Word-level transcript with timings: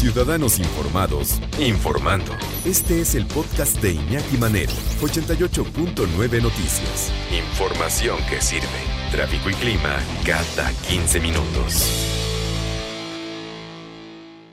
Ciudadanos 0.00 0.58
informados, 0.58 1.42
informando. 1.60 2.32
Este 2.64 3.02
es 3.02 3.14
el 3.14 3.26
podcast 3.26 3.82
de 3.82 3.92
Iñaki 3.92 4.38
Manero, 4.38 4.72
88.9 5.02 6.42
Noticias. 6.42 7.12
Información 7.30 8.16
que 8.30 8.40
sirve. 8.40 8.64
Tráfico 9.12 9.50
y 9.50 9.52
clima 9.52 9.98
cada 10.24 10.72
15 10.88 11.20
minutos. 11.20 11.86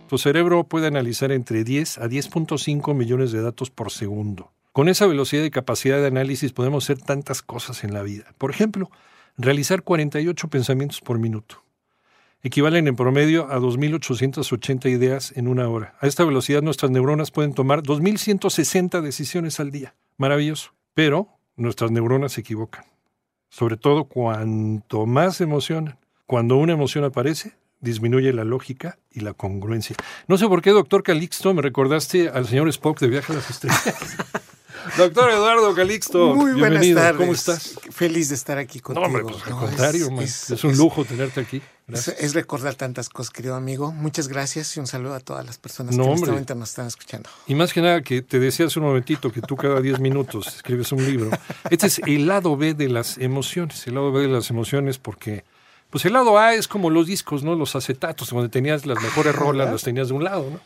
Tu 0.10 0.18
cerebro 0.18 0.66
puede 0.66 0.88
analizar 0.88 1.32
entre 1.32 1.64
10 1.64 2.00
a 2.00 2.10
10.5 2.10 2.94
millones 2.94 3.32
de 3.32 3.42
datos 3.42 3.70
por 3.70 3.90
segundo. 3.90 4.52
Con 4.74 4.90
esa 4.90 5.08
velocidad 5.08 5.46
y 5.46 5.50
capacidad 5.50 6.02
de 6.02 6.08
análisis 6.08 6.52
podemos 6.52 6.84
hacer 6.84 7.02
tantas 7.02 7.42
cosas 7.42 7.86
en 7.86 7.94
la 7.94 8.04
vida. 8.04 8.26
Por 8.38 8.52
ejemplo, 8.52 8.92
realizar 9.38 9.84
48 9.84 10.50
pensamientos 10.50 11.00
por 11.00 11.20
minuto 11.20 11.64
equivalen 12.44 12.88
en 12.88 12.96
promedio 12.96 13.50
a 13.52 13.60
2.880 13.60 14.90
ideas 14.90 15.34
en 15.36 15.48
una 15.48 15.68
hora. 15.70 15.96
A 16.00 16.08
esta 16.08 16.24
velocidad 16.26 16.62
nuestras 16.62 16.92
neuronas 16.92 17.32
pueden 17.32 17.54
tomar 17.54 17.84
2.160 17.84 19.02
decisiones 19.02 19.60
al 19.60 19.72
día. 19.72 19.96
Maravilloso. 20.18 20.74
Pero 20.94 21.30
nuestras 21.56 21.92
neuronas 21.92 22.34
se 22.34 22.42
equivocan. 22.42 22.86
Sobre 23.50 23.78
todo 23.78 24.06
cuanto 24.06 25.06
más 25.06 25.42
emocionan. 25.42 26.00
Cuando 26.26 26.58
una 26.58 26.74
emoción 26.74 27.04
aparece, 27.04 27.54
disminuye 27.80 28.34
la 28.34 28.44
lógica 28.44 29.00
y 29.12 29.22
la 29.22 29.34
congruencia. 29.34 29.96
No 30.28 30.38
sé 30.38 30.48
por 30.48 30.62
qué, 30.62 30.72
doctor 30.72 31.04
Calixto, 31.04 31.54
me 31.54 31.62
recordaste 31.62 32.30
al 32.30 32.48
señor 32.48 32.68
Spock 32.70 33.00
de 33.00 33.08
Viaje 33.08 33.32
a 33.32 33.36
las 33.36 33.50
Estrellas. 33.50 34.18
Doctor 34.96 35.32
Eduardo 35.32 35.74
Calixto, 35.76 36.36
Muy 36.36 36.52
buenas 36.54 36.82
bienvenido. 36.82 37.00
tardes. 37.02 37.18
¿Cómo 37.18 37.34
estás? 37.34 37.80
Feliz 37.92 38.30
de 38.30 38.36
estar 38.36 38.58
aquí 38.58 38.80
contigo. 38.80 39.02
No, 39.08 39.08
hombre, 39.08 39.24
pues 39.32 39.44
al 39.46 39.50
No, 39.52 39.60
contrario, 39.60 40.06
es- 40.06 40.12
man. 40.12 40.24
es- 40.24 40.50
es, 40.52 40.64
un 40.64 40.72
es- 40.72 40.78
lujo 40.78 41.04
tenerte 41.06 41.42
aquí. 41.42 41.62
Es, 41.90 42.34
recordar 42.34 42.76
tantas 42.76 43.08
cosas, 43.10 43.32
querido 43.32 43.56
amigo. 43.56 43.92
Muchas 43.94 44.28
gracias 44.28 44.76
y 44.76 44.80
un 44.82 44.88
saludo 44.88 45.14
a 45.16 45.20
todas 45.22 45.46
las 45.46 45.58
personas 45.58 45.96
No, 45.96 46.04
que 46.04 46.08
en 46.10 46.14
este 46.16 46.22
hombre. 46.22 46.32
momento 46.32 46.56
nos 46.56 46.70
están 46.70 46.88
escuchando. 46.88 47.30
Y 47.48 47.56
más 47.56 47.72
que 47.74 47.82
nada, 47.82 48.02
que 48.02 48.22
te 48.22 48.40
decía 48.40 48.66
hace 48.66 48.80
un 48.80 48.86
momentito 48.86 49.32
que 49.32 49.42
tú 49.42 49.56
cada 49.56 49.80
10 49.82 50.00
minutos 50.00 50.48
escribes 50.48 50.92
un 50.92 51.06
libro. 51.06 51.30
Este 51.70 51.88
es 51.88 52.00
el 52.06 52.28
lado 52.28 52.58
B 52.58 52.74
de 52.74 52.90
las 52.90 53.18
emociones. 53.18 53.88
El 53.88 53.96
lado 53.96 54.12
B 54.12 54.22
de 54.24 54.28
las 54.28 54.50
emociones 54.50 54.98
porque, 54.98 55.46
pues 55.90 56.04
el 56.06 56.12
lado 56.14 56.38
A 56.38 56.54
es 56.56 56.68
como 56.68 56.90
los 56.90 57.08
discos, 57.08 57.44
¿no? 57.44 57.56
Los 57.56 57.76
acetatos, 57.76 58.30
donde 58.32 58.50
tenías 58.50 58.86
las 58.86 59.02
mejores 59.02 59.34
rolas, 59.34 59.72
las 59.72 59.84
tenías 59.84 60.10
de 60.10 60.14
un 60.16 60.26
lado, 60.26 60.50
¿no? 60.52 60.60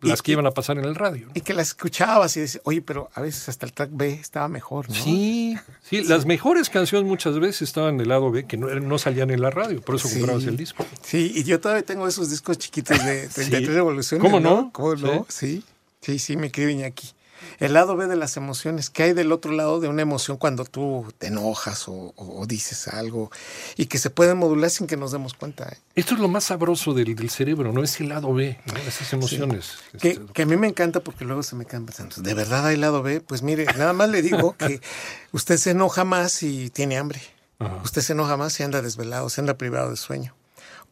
Las 0.00 0.22
que 0.22 0.32
iban 0.32 0.46
a 0.46 0.52
pasar 0.52 0.78
en 0.78 0.84
el 0.84 0.94
radio. 0.94 1.26
¿no? 1.26 1.32
Y 1.34 1.40
que 1.40 1.54
las 1.54 1.68
escuchabas 1.68 2.36
y 2.36 2.40
decías, 2.40 2.62
oye, 2.64 2.80
pero 2.82 3.10
a 3.14 3.20
veces 3.20 3.48
hasta 3.48 3.66
el 3.66 3.72
track 3.72 3.90
B 3.92 4.12
estaba 4.12 4.46
mejor, 4.48 4.88
¿no? 4.88 4.94
Sí, 4.94 5.56
sí, 5.82 6.04
las 6.04 6.24
mejores 6.24 6.70
canciones 6.70 7.08
muchas 7.08 7.38
veces 7.40 7.62
estaban 7.62 7.98
del 7.98 8.08
lado 8.08 8.30
B, 8.30 8.44
que 8.46 8.56
no, 8.56 8.68
no 8.68 8.98
salían 8.98 9.30
en 9.30 9.40
la 9.40 9.50
radio, 9.50 9.80
por 9.80 9.96
eso 9.96 10.06
Sí. 10.08 10.18
comprabas 10.20 10.44
el 10.44 10.56
disco. 10.56 10.86
Sí, 11.02 11.32
y 11.34 11.42
yo 11.42 11.58
todavía 11.60 11.82
tengo 11.84 12.06
esos 12.06 12.30
discos 12.30 12.58
chiquitos 12.58 12.96
de 13.04 13.28
33 13.28 13.50
Sí. 13.68 13.74
revoluciones. 13.74 14.22
¿Cómo 14.24 14.38
no? 14.40 14.70
¿Cómo 14.72 14.94
no? 14.94 15.26
Sí, 15.28 15.64
sí, 16.00 16.18
sí, 16.20 16.36
me 16.36 16.50
quedé 16.52 16.84
aquí. 16.84 17.10
El 17.58 17.72
lado 17.72 17.96
B 17.96 18.06
de 18.06 18.16
las 18.16 18.36
emociones. 18.36 18.90
¿Qué 18.90 19.04
hay 19.04 19.12
del 19.12 19.32
otro 19.32 19.52
lado 19.52 19.80
de 19.80 19.88
una 19.88 20.02
emoción 20.02 20.36
cuando 20.36 20.64
tú 20.64 21.12
te 21.18 21.28
enojas 21.28 21.88
o, 21.88 21.92
o- 21.92 22.40
o 22.40 22.46
dices 22.46 22.88
algo 22.88 23.30
y 23.76 23.86
que 23.86 23.98
se 23.98 24.10
pueden 24.10 24.38
modular 24.38 24.70
sin 24.70 24.86
que 24.86 24.96
nos 24.96 25.12
demos 25.12 25.34
cuenta? 25.34 25.68
¿eh? 25.68 25.78
Esto 25.94 26.14
es 26.14 26.20
lo 26.20 26.28
más 26.28 26.44
sabroso 26.44 26.94
del, 26.94 27.14
del 27.16 27.30
cerebro, 27.30 27.72
¿no? 27.72 27.82
Es 27.82 28.00
el 28.00 28.08
lado 28.10 28.32
B, 28.32 28.58
¿no? 28.66 28.76
Esas 28.80 29.12
emociones. 29.12 29.72
Que, 30.00 30.10
Este, 30.10 30.26
que 30.32 30.42
a 30.42 30.46
mí 30.46 30.56
me 30.56 30.68
encanta 30.68 31.00
porque 31.00 31.24
luego 31.24 31.42
se 31.42 31.56
me 31.56 31.64
quedan 31.66 31.86
pensando, 31.86 32.16
¿de 32.22 32.34
verdad 32.34 32.66
hay 32.66 32.76
lado 32.76 33.02
B? 33.02 33.20
Pues 33.20 33.42
mire, 33.42 33.66
nada 33.76 33.92
más 33.92 34.08
le 34.08 34.22
digo 34.22 34.56
que 34.56 34.80
usted 35.32 35.56
se 35.56 35.70
enoja 35.70 36.04
más 36.04 36.32
si 36.32 36.70
tiene 36.70 36.96
hambre. 36.98 37.20
Ajá. 37.58 37.80
Usted 37.84 38.02
se 38.02 38.12
enoja 38.12 38.36
más 38.36 38.52
si 38.52 38.62
anda 38.62 38.82
desvelado, 38.82 39.28
si 39.30 39.40
anda 39.40 39.54
privado 39.58 39.90
de 39.90 39.96
sueño. 39.96 40.34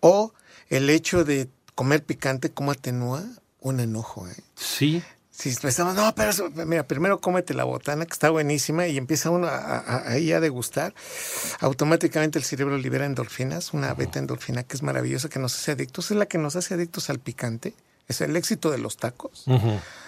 O 0.00 0.32
el 0.68 0.90
hecho 0.90 1.24
de 1.24 1.48
comer 1.74 2.04
picante, 2.04 2.50
¿cómo 2.50 2.72
atenúa 2.72 3.22
un 3.60 3.80
enojo? 3.80 4.26
eh? 4.28 4.36
Sí, 4.56 5.02
Si 5.38 5.54
pensamos, 5.56 5.94
no, 5.94 6.14
pero 6.14 6.30
eso- 6.30 6.50
mira, 6.50 6.84
primero 6.86 7.20
cómete 7.20 7.52
la 7.52 7.64
botana, 7.64 8.06
que 8.06 8.12
está 8.12 8.30
buenísima, 8.30 8.86
y 8.86 8.96
empieza 8.96 9.28
uno 9.28 9.48
a, 9.48 9.56
a- 9.78 10.12
a 10.32 10.40
degustar, 10.40 10.94
automáticamente 11.60 12.38
el 12.38 12.44
cerebro 12.44 12.78
libera 12.78 13.04
endorfinas, 13.06 13.72
una 13.74 13.92
beta 13.94 14.18
endorfina 14.18 14.62
que 14.62 14.76
es 14.76 14.82
maravillosa, 14.82 15.28
que 15.28 15.38
nos 15.38 15.54
hace 15.54 15.72
adictos, 15.72 16.10
es 16.10 16.16
la 16.16 16.26
que 16.26 16.38
nos 16.38 16.56
hace 16.56 16.74
adictos 16.74 17.10
al 17.10 17.18
picante, 17.18 17.74
es 18.08 18.20
el 18.20 18.34
éxito 18.36 18.70
de 18.70 18.78
los 18.78 18.96
tacos. 18.96 19.44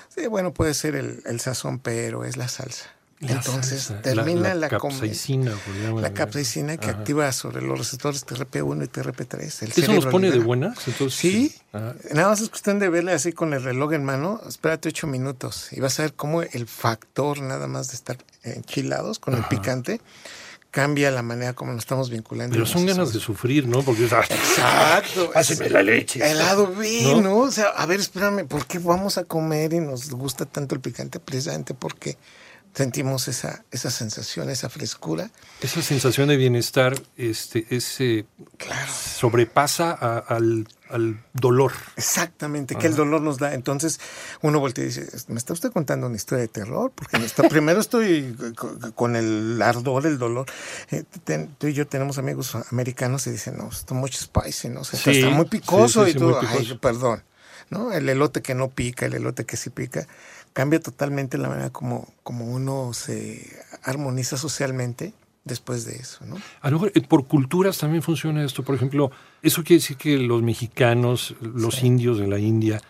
Sí, 0.09 0.27
bueno, 0.29 0.53
puede 0.55 0.73
ser 0.75 0.95
el, 0.97 1.23
el 1.27 1.41
sazón, 1.41 1.79
pero 1.79 2.25
es 2.25 2.37
la 2.37 2.49
salsa. 2.49 2.87
La 3.21 3.33
Entonces 3.33 3.83
salsa, 3.83 4.03
termina 4.03 4.55
la, 4.55 4.69
la, 4.69 4.79
com- 4.79 4.93
capsaicina. 4.93 5.53
la 6.01 6.13
capsaicina 6.15 6.77
que 6.77 6.89
Ajá. 6.91 6.99
activa 6.99 7.33
sobre 7.33 7.63
los 7.63 7.77
receptores 7.77 8.25
TRP1 8.25 8.85
y 8.85 8.87
TRP3. 8.87 9.63
El 9.63 9.73
¿Eso 9.83 9.93
nos 9.93 10.07
pone 10.07 10.31
de 10.31 10.39
buenas? 10.39 10.87
Entonces, 10.87 11.19
Sí, 11.19 11.53
nada 11.73 12.29
más 12.29 12.41
es 12.41 12.49
cuestión 12.49 12.79
de 12.79 12.89
verle 12.89 13.11
así 13.13 13.33
con 13.33 13.55
el 13.55 13.63
reloj 13.65 13.93
en 13.95 14.05
mano, 14.05 14.41
espérate 14.49 14.91
ocho 14.91 15.09
minutos 15.09 15.73
y 15.73 15.81
vas 15.81 15.99
a 15.99 16.03
ver 16.03 16.13
cómo 16.15 16.43
el 16.43 16.69
factor 16.69 17.41
nada 17.41 17.67
más 17.67 17.89
de 17.89 17.95
estar 17.95 18.19
enchilados 18.45 19.19
con 19.19 19.35
el 19.35 19.43
picante 19.47 20.01
cambia 20.71 21.11
la 21.11 21.23
manera 21.23 21.55
como 21.55 21.73
nos 21.73 21.81
estamos 21.81 22.11
vinculando. 22.11 22.53
pero 22.55 22.67
son 22.67 22.87
ganas 22.87 23.13
de 23.13 23.19
sufrir, 23.19 23.67
¿no? 23.67 23.83
Porque 23.83 24.05
es, 24.05 24.13
ah, 24.13 24.23
Exacto. 24.29 25.31
Páseme 25.35 25.71
la 25.71 25.83
leche. 25.83 26.21
B, 26.21 27.03
¿No? 27.15 27.21
¿no? 27.21 27.39
O 27.39 27.51
sea, 27.51 27.69
a 27.71 27.85
ver, 27.87 27.99
espérame, 27.99 28.47
¿por 28.47 28.65
qué 28.67 28.79
vamos 28.79 29.19
a 29.19 29.25
comer 29.25 29.73
y 29.73 29.81
nos 29.81 30.11
gusta 30.11 30.45
tanto 30.45 30.77
el 30.77 30.81
picante? 30.81 31.19
Precisamente 31.19 31.75
porque 31.75 32.17
sentimos 32.75 33.27
esa, 33.29 33.65
esa 33.71 33.91
sensación, 33.91 34.51
esa 34.51 34.69
frescura. 34.69 35.31
Esa 35.61 35.83
sensación 35.83 36.29
de 36.29 36.37
bienestar 36.37 36.95
este, 37.17 37.67
ese 37.71 38.27
Claro. 38.57 38.93
sobrepasa 38.93 39.91
a- 39.93 40.19
al, 40.19 40.69
al 40.89 41.23
dolor. 41.33 41.73
Exactamente, 41.97 42.77
que 42.77 42.87
el 42.87 42.95
dolor 42.95 43.21
nos 43.21 43.39
da. 43.39 43.53
Entonces 43.55 43.99
uno 44.43 44.61
voltea 44.61 44.85
y 44.85 44.89
dice, 44.89 45.09
¿me 45.29 45.39
está 45.39 45.53
usted 45.53 45.71
contando 45.73 46.07
una 46.07 46.17
historia 46.17 46.43
de 46.43 46.49
terror? 46.49 46.93
Porque 46.95 47.17
está, 47.25 47.49
primero 47.49 47.81
estoy 47.81 48.37
co- 48.57 48.79
con 48.95 49.17
el 49.17 49.61
ardor, 49.61 50.07
el 50.07 50.19
dolor. 50.19 50.47
Eh, 50.91 51.03
ten- 51.25 51.55
tú 51.59 51.67
y 51.67 51.73
yo 51.75 51.87
tenemos 51.87 52.19
amigos 52.19 52.55
americanos 52.71 53.27
y 53.27 53.31
dicen, 53.33 53.57
no, 53.59 53.69
está 53.69 53.95
mucho 53.95 54.19
spicy, 54.21 54.69
¿no? 54.69 54.81
O 54.83 54.85
sea, 54.85 55.01
Sí, 55.01 55.19
está 55.19 55.31
muy 55.31 55.47
picoso 55.47 56.05
sí, 56.05 56.13
sí, 56.13 56.17
y 56.17 56.21
todo. 56.21 56.37
muy 56.41 56.47
Ay, 56.49 56.57
picoso. 56.59 56.81
perdón. 56.81 57.25
¿no? 57.71 57.93
El 57.93 58.09
elote 58.09 58.41
que 58.41 58.55
no 58.55 58.71
pica, 58.71 59.05
el 59.05 59.13
elote 59.13 59.45
que 59.45 59.59
sí 59.59 59.69
pica, 59.69 60.07
cambia 60.59 60.81
totalmente 60.81 61.39
la 61.39 61.49
manera 61.49 61.71
como, 61.71 62.09
como 62.25 62.45
uno 62.47 62.93
se 62.93 63.49
armoniza 63.85 64.37
socialmente 64.37 65.13
después 65.45 65.85
de 65.85 65.95
eso, 65.95 66.27
¿no? 66.27 66.35
A 66.61 66.69
lo 66.69 66.81
mejor 66.81 66.93
eh, 66.97 67.01
por 67.01 67.29
culturas 67.29 67.79
también 67.79 68.03
funciona 68.03 68.45
esto. 68.45 68.65
Por 68.65 68.75
ejemplo, 68.75 69.13
eso 69.41 69.63
quiere 69.63 69.81
decir 69.81 69.97
que 69.97 70.19
los 70.19 70.43
mexicanos, 70.43 71.37
los 71.41 71.85
indios 71.85 72.19
de 72.19 72.27
la 72.27 72.41
India, 72.41 72.81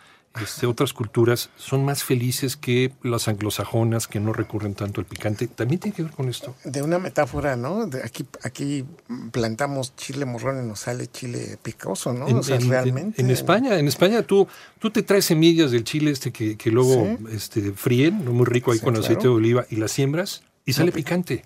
este, 0.42 0.66
otras 0.66 0.92
culturas 0.92 1.50
son 1.56 1.84
más 1.84 2.04
felices 2.04 2.56
que 2.56 2.92
las 3.02 3.28
anglosajonas 3.28 4.06
que 4.06 4.20
no 4.20 4.32
recurren 4.32 4.74
tanto 4.74 5.00
al 5.00 5.06
picante. 5.06 5.46
También 5.48 5.80
tiene 5.80 5.96
que 5.96 6.02
ver 6.02 6.12
con 6.12 6.28
esto. 6.28 6.54
De 6.64 6.82
una 6.82 6.98
metáfora, 6.98 7.56
¿no? 7.56 7.86
De 7.86 8.02
aquí, 8.02 8.24
aquí 8.42 8.84
plantamos 9.32 9.94
chile 9.96 10.24
morrón 10.24 10.62
y 10.64 10.66
nos 10.66 10.80
sale 10.80 11.06
chile 11.08 11.58
picoso, 11.62 12.12
¿no? 12.12 12.28
En, 12.28 12.36
o 12.36 12.42
sea, 12.42 12.56
en- 12.56 12.62
en- 12.62 12.70
realmente. 12.70 13.20
en 13.22 13.30
España, 13.30 13.78
en 13.78 13.88
España 13.88 14.22
tú, 14.22 14.46
tú 14.78 14.90
te 14.90 15.02
traes 15.02 15.24
semillas 15.24 15.70
del 15.70 15.84
chile 15.84 16.10
este 16.10 16.32
que, 16.32 16.56
que 16.56 16.70
luego 16.70 17.16
Sí. 17.18 17.24
este, 17.34 17.72
fríen, 17.72 18.24
muy 18.32 18.46
rico 18.46 18.72
ahí 18.72 18.78
Sí, 18.78 18.84
con 18.84 18.94
claro. 18.94 19.04
aceite 19.04 19.22
de 19.24 19.28
oliva, 19.34 19.66
y 19.70 19.76
las 19.76 19.92
siembras 19.92 20.42
y 20.64 20.72
sale 20.72 20.92
picante. 20.92 21.44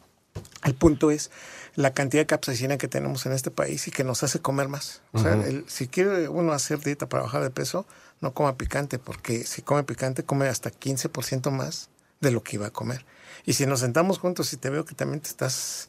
El 0.65 0.75
punto 0.75 1.11
es 1.11 1.31
la 1.75 1.93
cantidad 1.95 2.23
de 2.23 2.27
capsaicina 2.27 2.77
que 2.79 2.87
tenemos 2.89 3.25
en 3.27 3.33
este 3.33 3.51
país 3.51 3.89
y 3.89 3.91
que 3.91 4.05
nos 4.05 4.23
hace 4.23 4.41
comer 4.41 4.69
más. 4.69 5.03
O 5.13 5.19
sea, 5.19 5.35
el- 5.35 5.65
si 5.69 5.89
quiere 5.89 6.29
uno 6.29 6.53
hacer 6.53 6.79
dieta 6.81 7.09
para 7.09 7.23
bajar 7.25 7.43
de 7.43 7.51
peso, 7.51 7.87
no 8.21 8.33
coma 8.35 8.57
picante, 8.57 8.99
porque 8.99 9.45
si 9.45 9.63
come 9.63 9.83
picante, 9.85 10.23
come 10.25 10.47
hasta 10.49 10.71
15% 10.71 11.51
más 11.51 11.89
de 12.21 12.31
lo 12.31 12.43
que 12.43 12.57
iba 12.57 12.67
a 12.67 12.71
comer. 12.71 13.05
Y 13.45 13.55
si 13.55 13.67
nos 13.67 13.81
sentamos 13.81 14.19
juntos 14.21 14.53
y 14.53 14.57
te 14.57 14.71
veo 14.71 14.85
que 14.85 14.95
también 14.95 15.21
te 15.21 15.29
estás 15.29 15.89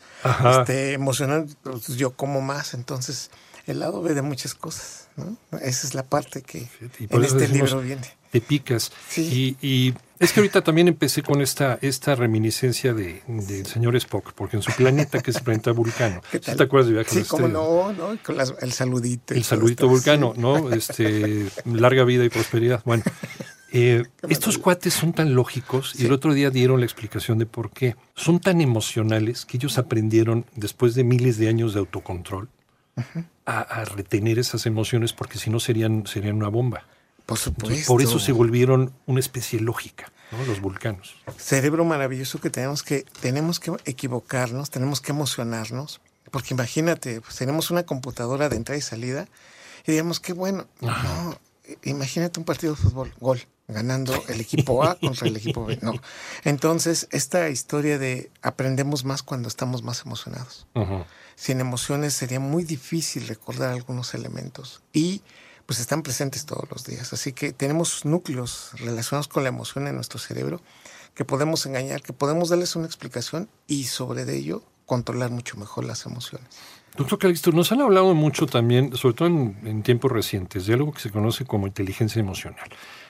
este, 0.61 0.93
emocionando, 0.93 1.53
pues 1.61 1.87
yo 1.89 2.15
como 2.15 2.41
más. 2.41 2.73
Entonces, 2.73 3.29
el 3.67 3.79
lado 3.79 4.01
ve 4.01 4.13
de 4.13 4.21
muchas 4.21 4.53
cosas. 4.55 5.07
¿no? 5.15 5.37
Esa 5.59 5.87
es 5.87 5.93
la 5.93 6.03
parte 6.03 6.41
que 6.41 6.67
Y 6.99 7.07
en 7.09 7.23
este 7.23 7.47
libro 7.47 7.81
viene. 7.81 8.01
Te 8.31 8.41
picas. 8.41 8.91
Sí. 9.09 9.55
Y, 9.61 9.67
y 9.67 9.93
es 10.17 10.33
que 10.33 10.39
ahorita 10.39 10.63
también 10.63 10.87
empecé 10.87 11.21
con 11.21 11.39
esta, 11.41 11.77
esta 11.83 12.15
reminiscencia 12.15 12.91
de- 12.95 13.21
del 13.27 13.67
señor 13.67 13.95
Spock, 13.95 14.33
porque 14.33 14.57
en 14.57 14.63
su 14.63 14.71
planeta, 14.71 15.19
que 15.21 15.29
es 15.29 15.37
el 15.37 15.43
planeta 15.43 15.71
Vulcano, 15.71 16.19
¿Qué 16.31 16.39
¿sí 16.39 16.45
tal? 16.45 16.57
te 16.57 16.63
acuerdas 16.63 16.87
de 16.87 16.93
Viaje 16.95 17.09
Sí, 17.11 17.23
cómo 17.27 17.45
Estrellas? 17.45 17.67
no, 17.69 17.93
¿no? 18.13 18.17
Con 18.23 18.37
las- 18.37 18.55
el 18.59 18.71
saludito. 18.73 19.35
El 19.35 19.43
saludito 19.43 19.87
vulcano, 19.87 20.33
sí. 20.35 20.41
¿no? 20.41 20.73
Este, 20.73 21.47
larga 21.65 22.03
vida 22.05 22.25
y 22.25 22.29
prosperidad. 22.29 22.81
Bueno, 22.85 23.03
eh, 23.71 24.03
estos 24.27 24.57
cuates 24.57 24.95
son 24.95 25.13
tan 25.13 25.35
lógicos 25.35 25.93
y 25.99 26.05
el 26.07 26.11
otro 26.11 26.33
día 26.33 26.49
dieron 26.49 26.79
la 26.79 26.87
explicación 26.87 27.37
de 27.37 27.45
por 27.45 27.69
qué. 27.69 27.95
Son 28.15 28.39
tan 28.39 28.61
emocionales 28.61 29.45
que 29.45 29.57
ellos 29.57 29.77
aprendieron, 29.77 30.45
después 30.55 30.95
de 30.95 31.03
miles 31.03 31.37
de 31.37 31.49
años 31.49 31.75
de 31.75 31.81
autocontrol, 31.81 32.49
a, 33.45 33.59
a 33.59 33.85
retener 33.85 34.39
esas 34.39 34.65
emociones 34.65 35.13
porque 35.13 35.37
si 35.37 35.49
no 35.49 35.59
serían, 35.59 36.05
serían 36.07 36.35
una 36.35 36.49
bomba. 36.49 36.85
Por 37.25 37.37
Entonces, 37.37 37.53
supuesto. 37.85 37.93
por 37.93 38.01
eso 38.01 38.19
se 38.19 38.31
volvieron 38.33 38.93
una 39.05 39.19
especie 39.19 39.59
lógica, 39.59 40.11
¿no? 40.31 40.43
los 40.45 40.59
vulcanos. 40.59 41.15
cerebro 41.37 41.85
maravilloso 41.85 42.41
que 42.41 42.49
tenemos 42.49 42.83
que 42.83 43.05
tenemos 43.21 43.59
que 43.61 43.71
equivocarnos, 43.85 44.69
tenemos 44.69 44.99
que 44.99 45.13
emocionarnos, 45.13 46.01
porque 46.31 46.53
imagínate, 46.53 47.21
pues, 47.21 47.35
tenemos 47.37 47.71
una 47.71 47.83
computadora 47.83 48.49
de 48.49 48.57
entrada 48.57 48.77
y 48.77 48.81
salida 48.81 49.27
y 49.87 49.93
digamos 49.93 50.19
que 50.19 50.33
bueno, 50.33 50.67
no, 50.81 51.39
imagínate 51.83 52.39
un 52.41 52.45
partido 52.45 52.75
de 52.75 52.81
fútbol, 52.81 53.13
gol, 53.21 53.41
ganando 53.67 54.13
el 54.27 54.41
equipo 54.41 54.83
A 54.83 54.95
contra 54.99 55.27
el 55.27 55.37
equipo 55.37 55.65
B. 55.65 55.79
No. 55.81 55.93
Entonces, 56.43 57.07
esta 57.11 57.49
historia 57.49 57.97
de 57.97 58.31
aprendemos 58.41 59.05
más 59.05 59.23
cuando 59.23 59.47
estamos 59.47 59.83
más 59.83 60.03
emocionados. 60.05 60.67
Sin 61.35 61.59
emociones 61.59 62.13
sería 62.13 62.39
muy 62.39 62.63
difícil 62.63 63.27
recordar 63.27 63.71
algunos 63.71 64.13
elementos. 64.13 64.81
Y 64.93 65.21
pues 65.65 65.79
están 65.79 66.03
presentes 66.03 66.45
todos 66.45 66.69
los 66.69 66.85
días. 66.85 67.13
Así 67.13 67.33
que 67.33 67.53
tenemos 67.53 68.05
núcleos 68.05 68.71
relacionados 68.79 69.27
con 69.27 69.43
la 69.43 69.49
emoción 69.49 69.87
en 69.87 69.95
nuestro 69.95 70.19
cerebro 70.19 70.61
que 71.13 71.25
podemos 71.25 71.65
engañar, 71.65 72.01
que 72.01 72.13
podemos 72.13 72.49
darles 72.49 72.75
una 72.75 72.85
explicación 72.85 73.49
y 73.67 73.85
sobre 73.85 74.23
ello 74.35 74.63
controlar 74.85 75.31
mucho 75.31 75.57
mejor 75.57 75.85
las 75.85 76.05
emociones. 76.05 76.47
Doctor 76.97 77.17
Calixto, 77.17 77.51
nos 77.51 77.71
han 77.71 77.81
hablado 77.81 78.13
mucho 78.13 78.45
también, 78.45 78.95
sobre 78.95 79.15
todo 79.15 79.27
en, 79.27 79.81
tiempos 79.81 80.11
recientes, 80.11 80.67
de 80.67 80.75
algo 80.75 80.91
que 80.91 80.99
se 80.99 81.09
conoce 81.09 81.43
como 81.43 81.65
inteligencia 81.65 82.19
emocional. 82.19 82.69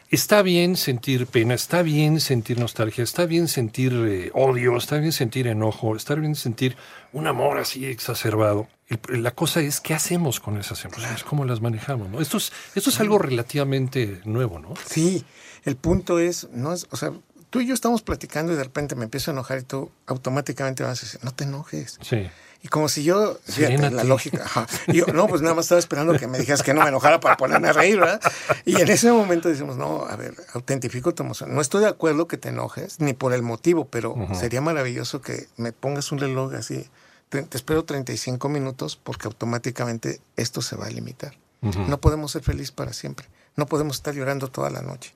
Está 0.09 0.41
bien 0.41 0.75
sentir 0.77 1.25
pena, 1.25 1.55
está 1.55 1.81
bien 1.81 2.19
sentir 2.19 2.59
nostalgia, 2.59 3.03
está 3.03 3.25
bien 3.25 3.47
sentir 3.47 3.94
eh, 3.94 4.31
odio, 4.33 4.77
está 4.77 4.97
bien 4.97 5.11
sentir 5.11 5.47
enojo, 5.47 5.95
está 5.95 6.15
bien 6.15 6.35
sentir 6.35 6.77
un 7.13 7.27
amor 7.27 7.57
así 7.57 7.85
exacerbado. 7.85 8.67
la 9.07 9.31
cosa 9.31 9.61
es 9.61 9.81
qué 9.81 9.94
hacemos 9.94 10.39
con 10.39 10.57
esas 10.57 10.83
emociones, 10.85 11.23
cómo 11.23 11.45
las 11.45 11.61
manejamos. 11.61 12.09
¿no? 12.09 12.21
Esto, 12.21 12.38
es, 12.38 12.51
esto 12.75 12.89
es 12.91 13.00
algo 13.00 13.17
relativamente 13.17 14.21
nuevo, 14.25 14.59
¿no? 14.59 14.73
Sí, 14.85 15.25
el 15.63 15.75
punto 15.77 16.19
es, 16.19 16.47
no 16.51 16.73
es, 16.73 16.88
o 16.91 16.97
sea, 16.97 17.11
tú 17.50 17.61
y 17.61 17.67
yo 17.67 17.73
estamos 17.73 18.01
platicando 18.01 18.53
y 18.53 18.55
de 18.55 18.63
repente 18.63 18.95
me 18.95 19.05
empiezo 19.05 19.31
a 19.31 19.33
enojar 19.33 19.59
y 19.59 19.63
tú 19.63 19.91
automáticamente 20.07 20.83
vas 20.83 21.00
a 21.00 21.05
decir, 21.05 21.19
no 21.23 21.33
te 21.33 21.44
enojes. 21.44 22.00
Sí. 22.01 22.27
Y 22.63 22.69
como 22.69 22.88
si 22.88 23.04
yo, 23.04 23.38
fíjate, 23.44 23.92
la 23.92 24.06
lógica, 24.06 24.50
yo, 24.88 25.06
no, 25.07 25.27
pues 25.27 25.42
nada 25.42 25.54
más 25.54 25.65
estaba 25.65 25.80
esperando 25.80 26.18
que 26.18 26.27
me 26.27 26.39
dijeras 26.39 26.63
que 26.63 26.74
no 26.74 26.81
me 26.81 26.88
enojara 26.88 27.19
para 27.19 27.36
ponerme 27.36 27.68
a 27.68 27.74
reír, 27.74 28.00
¿verdad? 28.00 28.21
Y 28.63 28.80
en 28.80 28.89
ese 28.89 29.12
momento 29.12 29.50
decimos, 29.50 29.75
no, 29.75 30.06
a 30.06 30.15
ver, 30.15 30.33
autentifico 30.54 31.13
tu 31.13 31.24
emoción. 31.24 31.54
No 31.54 31.60
estoy 31.60 31.81
de 31.81 31.89
acuerdo 31.89 32.25
que 32.25 32.38
te 32.38 32.50
enojes, 32.50 33.01
ni 33.01 33.12
por 33.12 33.33
el 33.33 33.42
motivo, 33.42 33.86
pero 33.89 34.15
sería 34.33 34.62
maravilloso 34.62 35.21
que 35.21 35.48
me 35.57 35.74
pongas 35.74 36.13
un 36.13 36.19
reloj 36.19 36.54
así. 36.54 36.89
Te, 37.27 37.45
espero 37.51 37.83
35 37.83 38.48
minutos 38.48 38.95
porque 38.95 39.27
automáticamente 39.27 40.21
esto 40.38 40.62
se 40.62 40.77
va 40.77 40.86
a 40.86 40.89
limitar. 40.89 41.33
No 41.62 42.00
podemos 42.00 42.31
ser 42.31 42.44
felices 42.44 42.71
para 42.71 42.94
siempre. 42.94 43.27
No 43.57 43.65
podemos 43.65 43.98
estar 43.98 44.13
llorando 44.13 44.48
toda 44.48 44.69
la 44.69 44.81
noche. 44.81 45.13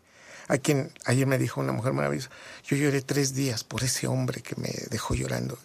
A 0.50 0.58
quien 0.58 0.92
ayer 1.06 1.28
me 1.28 1.38
dijo 1.38 1.60
una 1.60 1.74
mujer 1.74 1.94
maravillosa, 1.94 2.30
yo 2.66 2.78
lloré 2.78 3.02
tres 3.02 3.34
días 3.34 3.64
por 3.64 3.84
ese 3.84 4.08
hombre 4.08 4.42
que 4.42 4.56
me 4.56 4.70
dejó 4.90 5.14
llorando. 5.14 5.58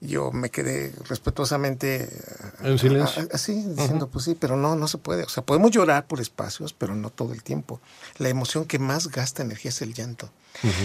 Yo 0.00 0.30
me 0.30 0.50
quedé 0.50 0.92
respetuosamente 1.08 2.08
en 2.62 2.74
eh, 2.74 2.78
silencio. 2.78 3.28
Así, 3.32 3.54
diciendo, 3.64 4.08
pues 4.08 4.26
sí, 4.26 4.36
pero 4.38 4.56
no, 4.56 4.76
no 4.76 4.88
se 4.88 4.98
puede. 4.98 5.24
O 5.24 5.28
sea, 5.28 5.42
podemos 5.42 5.70
llorar 5.70 6.06
por 6.06 6.20
espacios, 6.20 6.74
pero 6.74 6.94
no 6.94 7.10
todo 7.10 7.32
el 7.32 7.42
tiempo. 7.42 7.80
La 8.18 8.28
emoción 8.28 8.66
que 8.66 8.78
más 8.78 9.08
gasta 9.08 9.42
energía 9.42 9.70
es 9.70 9.80
el 9.80 9.94
llanto. 9.94 10.30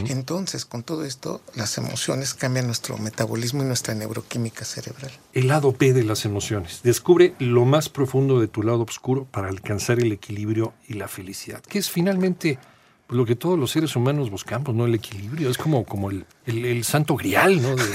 Entonces, 0.08 0.66
con 0.66 0.84
todo 0.84 1.06
esto, 1.06 1.42
las 1.56 1.78
emociones 1.78 2.34
cambian 2.34 2.66
nuestro 2.66 2.98
metabolismo 2.98 3.64
y 3.64 3.66
nuestra 3.66 3.94
neuroquímica 3.94 4.66
cerebral. 4.66 5.12
El 5.34 5.48
lado 5.48 5.72
P 5.74 5.94
de 5.94 6.04
las 6.04 6.26
emociones. 6.26 6.82
Descubre 6.84 7.36
lo 7.40 7.66
más 7.66 7.90
profundo 7.90 8.40
de 8.40 8.48
tu 8.48 8.64
lado 8.64 8.84
oscuro 8.84 9.26
para 9.32 9.48
alcanzar 9.48 10.00
el 10.00 10.12
equilibrio 10.12 10.74
y 10.88 10.96
la 10.96 11.08
felicidad, 11.08 11.62
que 11.62 11.80
es 11.80 11.90
finalmente 11.90 12.60
lo 13.12 13.26
que 13.26 13.36
todos 13.36 13.60
los 13.60 13.72
seres 13.72 13.96
humanos 13.96 14.30
buscamos, 14.30 14.74
¿no? 14.74 14.86
El 14.86 14.96
equilibrio, 14.96 15.50
es 15.50 15.58
como, 15.58 15.84
como 15.84 16.10
el, 16.10 16.26
el, 16.46 16.84
santo 16.84 17.16
grial, 17.16 17.62
¿no? 17.62 17.76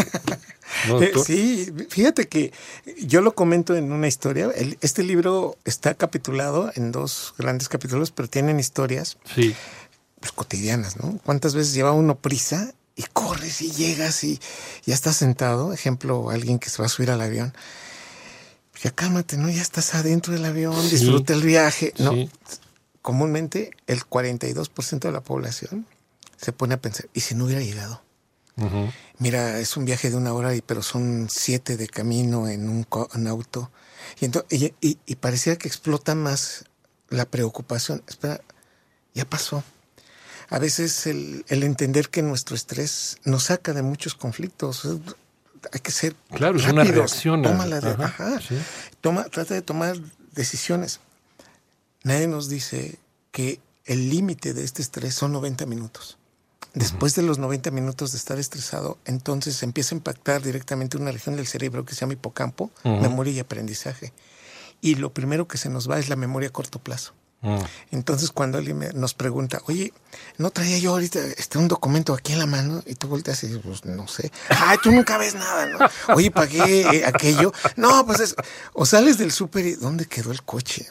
Eh, 1.00 1.12
sí, 1.24 1.72
fíjate 1.88 2.28
que 2.28 2.52
yo 3.00 3.20
lo 3.20 3.34
comento 3.34 3.76
en 3.76 3.92
una 3.92 4.08
historia. 4.08 4.50
este 4.80 5.04
libro 5.04 5.56
está 5.64 5.94
capitulado 5.94 6.70
en 6.74 6.92
dos 6.92 7.34
grandes 7.38 7.68
capítulos, 7.68 8.10
pero 8.10 8.28
tienen 8.28 8.58
historias 8.58 9.16
sí. 9.34 9.54
pues, 10.20 10.32
cotidianas, 10.32 10.96
¿no? 10.96 11.18
¿Cuántas 11.24 11.54
veces 11.54 11.72
lleva 11.72 11.92
uno 11.92 12.18
prisa 12.18 12.74
y 12.96 13.04
corres 13.12 13.62
y 13.62 13.70
llegas 13.70 14.22
y 14.24 14.40
ya 14.84 14.94
estás 14.94 15.16
sentado? 15.16 15.72
Ejemplo, 15.72 16.30
alguien 16.30 16.58
que 16.58 16.68
se 16.68 16.82
va 16.82 16.86
a 16.86 16.90
subir 16.90 17.10
al 17.10 17.22
avión. 17.22 17.54
Ya 18.82 18.90
cálmate, 18.90 19.38
¿no? 19.38 19.48
Ya 19.48 19.62
estás 19.62 19.94
adentro 19.94 20.34
del 20.34 20.44
avión, 20.44 20.76
disfruta 20.90 21.32
el 21.32 21.42
viaje. 21.42 21.94
No, 21.98 22.12
comúnmente 23.06 23.70
el 23.86 24.00
42% 24.00 24.98
de 24.98 25.12
la 25.12 25.20
población 25.20 25.86
se 26.36 26.50
pone 26.50 26.74
a 26.74 26.80
pensar, 26.80 27.06
¿y 27.14 27.20
si 27.20 27.36
no 27.36 27.44
hubiera 27.44 27.62
llegado? 27.62 28.02
Mira, 29.18 29.60
es 29.60 29.76
un 29.76 29.84
viaje 29.84 30.10
de 30.10 30.16
una 30.16 30.32
hora, 30.32 30.50
pero 30.66 30.82
son 30.82 31.28
siete 31.30 31.76
de 31.76 31.86
camino 31.86 32.48
en 32.48 32.68
un, 32.68 33.26
auto. 33.28 33.70
Y, 34.20 34.24
entonces, 34.24 34.72
y, 34.80 35.14
parecía 35.14 35.54
que 35.54 35.68
explota 35.68 36.16
más 36.16 36.64
la 37.08 37.26
preocupación. 37.26 38.02
Espera, 38.08 38.40
ya 39.14 39.24
pasó. 39.24 39.62
A 40.48 40.58
veces 40.58 41.06
el, 41.06 41.44
entender 41.48 42.08
que 42.08 42.22
nuestro 42.22 42.56
estrés 42.56 43.18
nos 43.24 43.44
saca 43.44 43.72
de 43.72 43.82
muchos 43.82 44.16
conflictos. 44.16 44.84
Hay 45.72 45.78
que 45.80 45.92
ser 45.92 46.16
claro, 46.34 46.58
es 46.58 46.66
una 46.66 46.82
reacción. 46.82 47.42
Toma 47.42 47.66
la 47.66 47.80
toma, 49.00 49.24
trata 49.26 49.54
de 49.54 49.62
tomar 49.62 49.96
decisiones. 50.32 50.98
Nadie 52.06 52.28
nos 52.28 52.48
dice 52.48 53.00
que 53.32 53.58
el 53.84 54.10
límite 54.10 54.54
de 54.54 54.62
este 54.62 54.80
estrés 54.80 55.12
son 55.12 55.32
90 55.32 55.66
minutos. 55.66 56.18
Después 56.72 57.16
de 57.16 57.22
los 57.22 57.38
90 57.38 57.72
minutos 57.72 58.12
de 58.12 58.18
estar 58.18 58.38
estresado, 58.38 58.96
entonces 59.06 59.60
empieza 59.64 59.92
a 59.92 59.98
impactar 59.98 60.40
directamente 60.40 60.96
una 60.96 61.10
región 61.10 61.34
del 61.34 61.48
cerebro 61.48 61.84
que 61.84 61.94
se 61.94 62.02
llama 62.02 62.12
hipocampo, 62.12 62.70
memoria 62.84 63.32
y 63.32 63.40
aprendizaje. 63.40 64.12
Y 64.80 64.94
lo 64.94 65.12
primero 65.12 65.48
que 65.48 65.58
se 65.58 65.68
nos 65.68 65.90
va 65.90 65.98
es 65.98 66.08
la 66.08 66.14
memoria 66.14 66.48
a 66.48 66.52
corto 66.52 66.78
plazo. 66.78 67.12
Entonces, 67.90 68.30
cuando 68.30 68.58
alguien 68.58 68.88
nos 68.94 69.14
pregunta, 69.14 69.60
oye, 69.66 69.92
¿no 70.38 70.50
traía 70.50 70.78
yo 70.78 70.92
ahorita 70.92 71.18
este, 71.36 71.58
un 71.58 71.66
documento 71.66 72.14
aquí 72.14 72.34
en 72.34 72.38
la 72.38 72.46
mano? 72.46 72.84
Y 72.86 72.94
tú 72.94 73.08
volteas 73.08 73.42
y 73.42 73.48
dices, 73.48 73.62
pues 73.64 73.84
no 73.84 74.06
sé. 74.06 74.30
Ay, 74.48 74.78
tú 74.80 74.92
nunca 74.92 75.18
ves 75.18 75.34
nada, 75.34 75.66
¿no? 75.66 76.14
Oye, 76.14 76.30
pagué 76.30 76.82
eh, 76.82 77.04
aquello. 77.04 77.52
No, 77.74 78.06
pues 78.06 78.20
es. 78.20 78.36
O 78.74 78.86
sales 78.86 79.18
del 79.18 79.32
súper 79.32 79.66
y 79.66 79.74
¿dónde 79.74 80.06
quedó 80.06 80.30
el 80.30 80.44
coche? 80.44 80.86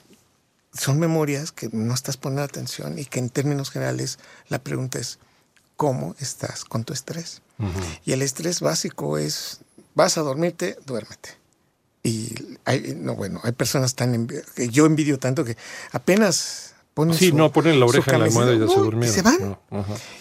Son 0.78 1.00
memorias 1.00 1.52
que 1.52 1.70
no 1.72 1.94
estás 1.94 2.18
poniendo 2.18 2.44
atención 2.44 3.00
y 3.00 3.06
que 3.06 3.20
en 3.20 3.30
términos 3.30 3.70
generales 3.72 4.20
la 4.48 4.60
pregunta 4.60 5.00
es, 5.00 5.20
¿cómo 5.76 6.16
estás 6.20 6.66
con 6.66 6.84
tu 6.84 6.94
estrés? 6.94 7.42
Y 8.04 8.12
el 8.12 8.22
estrés 8.22 8.60
básico 8.60 9.18
es, 9.18 9.62
vas 9.94 10.18
a 10.18 10.22
dormirte, 10.22 10.78
duérmete. 10.86 11.30
Y 12.04 12.36
hay, 12.66 12.96
no, 12.98 13.16
bueno, 13.16 13.40
hay 13.44 13.54
personas 13.54 13.96
tan, 13.96 14.28
que 14.28 14.70
yo 14.70 14.86
envidio 14.86 15.18
tanto 15.18 15.44
que 15.44 15.58
apenas 15.92 16.76
ponen 16.94 17.16
Sí, 17.16 17.32
no, 17.32 17.52
ponen 17.52 17.80
la 17.80 17.86
oreja 17.86 18.14
en 18.14 18.20
la 18.20 18.26
almohada 18.26 18.54
y 18.54 18.60
ya 18.60 18.68
se 18.68 18.76
durmieron. 18.76 19.16
se 19.16 19.22
van. 19.22 19.58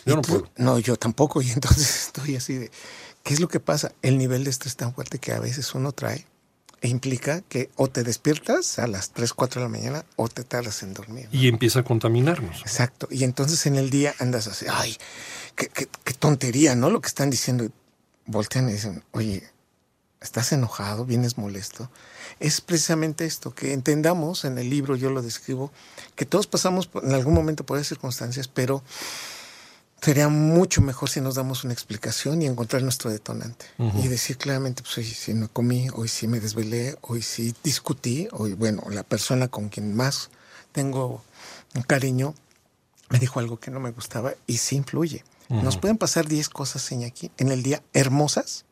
yo 0.07 0.17
no 0.17 0.23
puedo. 0.23 0.51
No, 0.57 0.79
yo 0.79 0.97
tampoco. 0.97 1.43
Y 1.43 1.51
entonces 1.51 2.07
estoy 2.07 2.37
así 2.37 2.55
de, 2.55 2.71
¿qué 3.23 3.35
es 3.35 3.41
lo 3.41 3.49
que 3.49 3.61
pasa? 3.61 3.93
El 4.01 4.17
nivel 4.17 4.45
de 4.45 4.51
estrés 4.51 4.77
tan 4.77 4.95
fuerte 4.95 5.19
que 5.19 5.33
a 5.33 5.41
veces 5.41 5.75
uno 5.75 5.93
trae 5.93 6.25
implica 6.89 7.41
que 7.43 7.71
o 7.77 7.89
te 7.89 8.03
despiertas 8.03 8.79
a 8.79 8.87
las 8.87 9.11
3, 9.11 9.33
4 9.33 9.61
de 9.61 9.65
la 9.65 9.71
mañana 9.71 10.05
o 10.17 10.29
te 10.29 10.45
tardas 10.45 10.83
en 10.83 10.95
dormir. 10.95 11.29
Y 11.33 11.49
empieza 11.49 11.81
a 11.81 11.85
contaminarnos. 11.85 12.61
Exacto. 12.61 13.09
Y 13.11 13.25
entonces 13.25 13.67
en 13.67 13.77
el 13.77 13.91
día 13.91 14.15
andas 14.19 14.47
así, 14.47 14.67
ay, 14.71 14.97
qué, 15.57 15.69
qué, 15.69 16.15
tontería, 16.15 16.75
¿no? 16.75 16.91
Lo 16.91 17.01
que 17.01 17.09
están 17.09 17.31
diciendo. 17.31 17.69
Voltean 18.27 18.71
y 18.71 18.73
dicen, 18.73 19.05
oye, 19.13 19.45
estás 20.25 20.53
enojado, 20.53 21.05
vienes 21.05 21.37
molesto. 21.37 21.91
Es 22.41 22.63
precisamente 22.63 23.27
esto, 23.27 23.55
que 23.55 23.75
entendamos, 23.75 24.45
en 24.45 24.57
el 24.59 24.71
libro 24.71 24.97
yo 24.97 25.11
lo 25.11 25.21
describo, 25.21 25.71
que 26.17 26.25
todos 26.25 26.47
pasamos 26.47 26.89
en 27.03 27.13
algún 27.13 27.35
momento 27.35 27.65
por 27.65 27.77
esas 27.77 27.89
circunstancias, 27.89 28.49
pero 28.49 28.83
sería 30.05 30.29
mucho 30.29 30.83
mejor 30.83 31.09
si 31.09 31.23
nos 31.23 31.37
damos 31.37 31.65
una 31.65 31.73
explicación 31.73 32.43
y 32.43 32.47
encontrar 32.47 32.83
nuestro 32.83 33.11
detonante. 33.11 33.65
Y 33.79 34.09
decir 34.09 34.37
claramente, 34.37 34.83
pues 34.83 34.99
hoy 34.99 35.05
sí 35.05 35.33
no 35.33 35.49
comí, 35.49 35.89
hoy 35.95 36.09
sí 36.09 36.29
me 36.29 36.41
desvelé, 36.41 36.99
hoy 37.01 37.23
sí 37.23 37.55
discutí, 37.65 38.29
hoy, 38.33 38.53
bueno, 38.53 38.83
la 38.91 39.03
persona 39.03 39.49
con 39.49 39.71
quien 39.71 39.97
más 39.97 40.29
tengo 40.73 41.25
un 41.75 41.83
cariño 41.83 42.35
me 43.09 43.19
dijo 43.19 43.41
algo 43.41 43.59
que 43.59 43.71
no 43.71 43.81
me 43.81 43.93
gustaba 43.93 44.35
y 44.47 44.59
sí 44.59 44.77
influye. 44.77 45.25
Nos 45.49 45.79
pueden 45.79 45.97
pasar 45.97 46.27
10 46.27 46.51
cosas 46.51 46.93
aquí 47.07 47.31
en 47.39 47.51
el 47.51 47.63
día 47.63 47.83
hermosas 47.95 48.67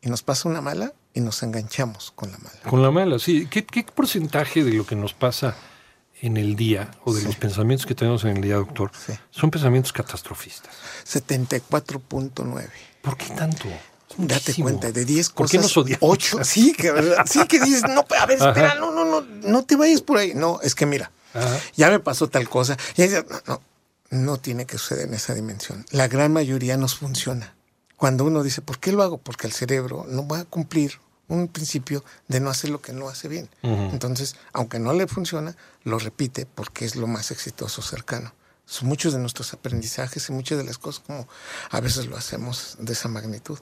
y 0.00 0.10
nos 0.10 0.22
pasa 0.22 0.48
una 0.48 0.60
mala 0.60 0.92
y 1.12 1.20
nos 1.20 1.42
enganchamos 1.42 2.12
con 2.14 2.30
la 2.30 2.38
mala. 2.38 2.60
Con 2.68 2.82
la 2.82 2.90
mala, 2.92 3.18
sí. 3.18 3.48
¿Qué, 3.50 3.64
qué 3.64 3.82
porcentaje 3.82 4.62
de 4.62 4.74
lo 4.74 4.86
que 4.86 4.94
nos 4.94 5.12
pasa 5.12 5.56
en 6.22 6.36
el 6.36 6.54
día 6.54 6.88
o 7.04 7.12
de 7.12 7.22
los 7.22 7.34
pensamientos 7.34 7.84
que 7.84 7.96
tenemos 7.96 8.22
en 8.24 8.36
el 8.36 8.42
día, 8.42 8.54
doctor, 8.54 8.92
son 9.30 9.50
pensamientos 9.50 9.92
catastrofistas. 9.92 10.72
74.9. 11.04 12.68
¿Por 13.02 13.16
qué 13.16 13.26
tanto? 13.34 13.66
Date 14.16 14.54
cuenta, 14.54 14.92
de 14.92 15.04
10 15.04 15.30
cosas. 15.30 15.34
¿Por 15.34 15.50
qué 15.50 15.58
nos 15.58 15.76
odiamos? 15.76 15.98
8, 16.00 16.44
sí, 16.44 16.74
que, 16.74 16.92
sí 17.26 17.44
que 17.46 17.58
dices, 17.58 17.82
no, 17.88 18.04
a 18.18 18.26
ver, 18.26 18.38
espera, 18.38 18.76
no, 18.76 18.92
no, 18.92 19.04
no, 19.04 19.20
no 19.22 19.64
te 19.64 19.74
vayas 19.74 20.00
por 20.00 20.18
ahí. 20.18 20.32
No, 20.34 20.60
es 20.62 20.76
que 20.76 20.86
mira, 20.86 21.10
ya 21.76 21.90
me 21.90 21.98
pasó 21.98 22.28
tal 22.28 22.48
cosa. 22.48 22.76
Y 22.96 23.02
no, 23.02 23.24
no, 23.46 23.62
no 24.10 24.36
tiene 24.38 24.64
que 24.64 24.78
suceder 24.78 25.08
en 25.08 25.14
esa 25.14 25.34
dimensión. 25.34 25.84
La 25.90 26.06
gran 26.06 26.32
mayoría 26.32 26.76
nos 26.76 26.94
funciona. 26.94 27.56
Cuando 27.96 28.24
uno 28.24 28.44
dice, 28.44 28.62
¿por 28.62 28.78
qué 28.78 28.92
lo 28.92 29.02
hago? 29.02 29.18
Porque 29.18 29.48
el 29.48 29.52
cerebro 29.52 30.06
no 30.08 30.28
va 30.28 30.40
a 30.40 30.44
cumplir 30.44 31.00
un 31.32 31.48
principio 31.48 32.04
de 32.28 32.40
no 32.40 32.50
hacer 32.50 32.70
lo 32.70 32.80
que 32.80 32.92
no 32.92 33.08
hace 33.08 33.28
bien. 33.28 33.48
Entonces, 33.62 34.36
aunque 34.52 34.78
no 34.78 34.92
le 34.92 35.06
funciona, 35.06 35.56
lo 35.84 35.98
repite 35.98 36.46
porque 36.46 36.84
es 36.84 36.96
lo 36.96 37.06
más 37.06 37.30
exitoso 37.30 37.82
cercano. 37.82 38.32
Son 38.64 38.88
muchos 38.88 39.12
de 39.12 39.18
nuestros 39.18 39.52
aprendizajes 39.52 40.28
y 40.28 40.32
muchas 40.32 40.58
de 40.58 40.64
las 40.64 40.78
cosas 40.78 41.02
como 41.04 41.28
a 41.70 41.80
veces 41.80 42.06
lo 42.06 42.16
hacemos 42.16 42.76
de 42.78 42.92
esa 42.92 43.08
magnitud. 43.08 43.58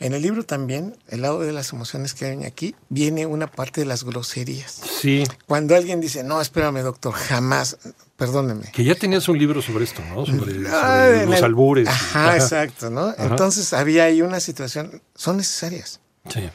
En 0.00 0.12
el 0.12 0.20
libro 0.20 0.44
también, 0.44 0.98
el 1.08 1.22
lado 1.22 1.40
de 1.40 1.52
las 1.52 1.72
emociones 1.72 2.12
que 2.12 2.26
hay 2.26 2.44
aquí, 2.44 2.74
viene 2.90 3.24
una 3.24 3.46
parte 3.46 3.80
de 3.80 3.86
las 3.86 4.04
groserías. 4.04 4.82
Sí. 5.00 5.24
Cuando 5.46 5.74
alguien 5.74 6.00
dice, 6.00 6.22
no, 6.22 6.42
espérame, 6.42 6.82
doctor, 6.82 7.14
jamás, 7.14 7.78
perdóneme. 8.16 8.70
Que 8.72 8.84
ya 8.84 8.94
tenías 8.94 9.28
un 9.28 9.38
libro 9.38 9.62
sobre 9.62 9.84
esto, 9.84 10.02
¿no? 10.04 10.26
Sobre, 10.26 10.56
los 10.56 11.42
albures. 11.42 11.88
Ajá, 11.88 12.36
exacto, 12.36 12.90
¿no? 12.90 13.14
Entonces 13.16 13.72
había 13.72 14.04
ahí 14.04 14.20
una 14.20 14.40
situación, 14.40 15.00
son 15.14 15.38
necesarias. 15.38 16.00
Sí. 16.28 16.50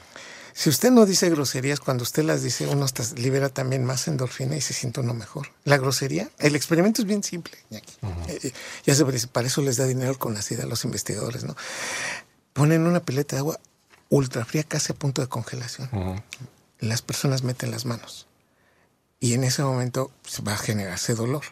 Si 0.54 0.70
usted 0.70 0.92
no 0.92 1.06
dice 1.06 1.30
groserías, 1.30 1.80
cuando 1.80 2.04
usted 2.04 2.24
las 2.24 2.44
dice, 2.44 2.68
uno 2.68 2.86
libera 3.16 3.50
también 3.50 3.86
más 3.86 4.08
endorfina 4.08 4.56
y 4.56 4.62
se 4.62 4.74
siente 4.74 5.00
uno 5.00 5.14
mejor. 5.14 5.50
La 5.64 5.78
grosería, 5.78 6.30
el 6.40 6.56
experimento 6.56 7.02
es 7.02 7.08
bien 7.08 7.24
simple. 7.24 7.58
Eh, 8.28 8.52
ya 8.86 8.96
se 8.96 9.06
parece, 9.06 9.28
para 9.28 9.48
eso 9.48 9.62
les 9.62 9.78
da 9.78 9.86
dinero 9.86 10.18
con 10.18 10.34
la 10.34 10.42
a 10.42 10.66
los 10.66 10.84
investigadores, 10.84 11.44
¿no? 11.44 11.56
Ponen 12.54 12.86
una 12.86 13.00
pileta 13.00 13.36
de 13.36 13.40
agua 13.40 13.60
ultra 14.10 14.44
fría, 14.44 14.64
casi 14.64 14.92
a 14.92 14.96
punto 14.96 15.22
de 15.22 15.30
congelación. 15.30 15.90
Las 16.80 17.02
personas 17.02 17.44
meten 17.44 17.72
las 17.72 17.86
manos. 17.86 18.28
Y 19.20 19.34
en 19.36 19.44
ese 19.44 19.64
momento 19.64 20.12
se 20.26 20.42
va 20.42 20.54
a 20.54 20.58
generarse 20.58 21.14
dolor. 21.14 21.44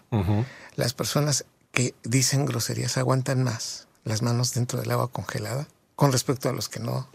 Las 0.76 0.94
personas 0.94 1.46
que 1.72 1.94
dicen 2.04 2.46
groserías 2.46 2.98
aguantan 2.98 3.44
más 3.44 3.88
las 4.04 4.22
manos 4.22 4.54
dentro 4.54 4.80
del 4.80 4.92
agua 4.92 5.10
congelada 5.12 5.68
con 5.96 6.12
respecto 6.12 6.50
a 6.50 6.54
los 6.54 6.68
que 6.68 6.80
no 6.80 7.08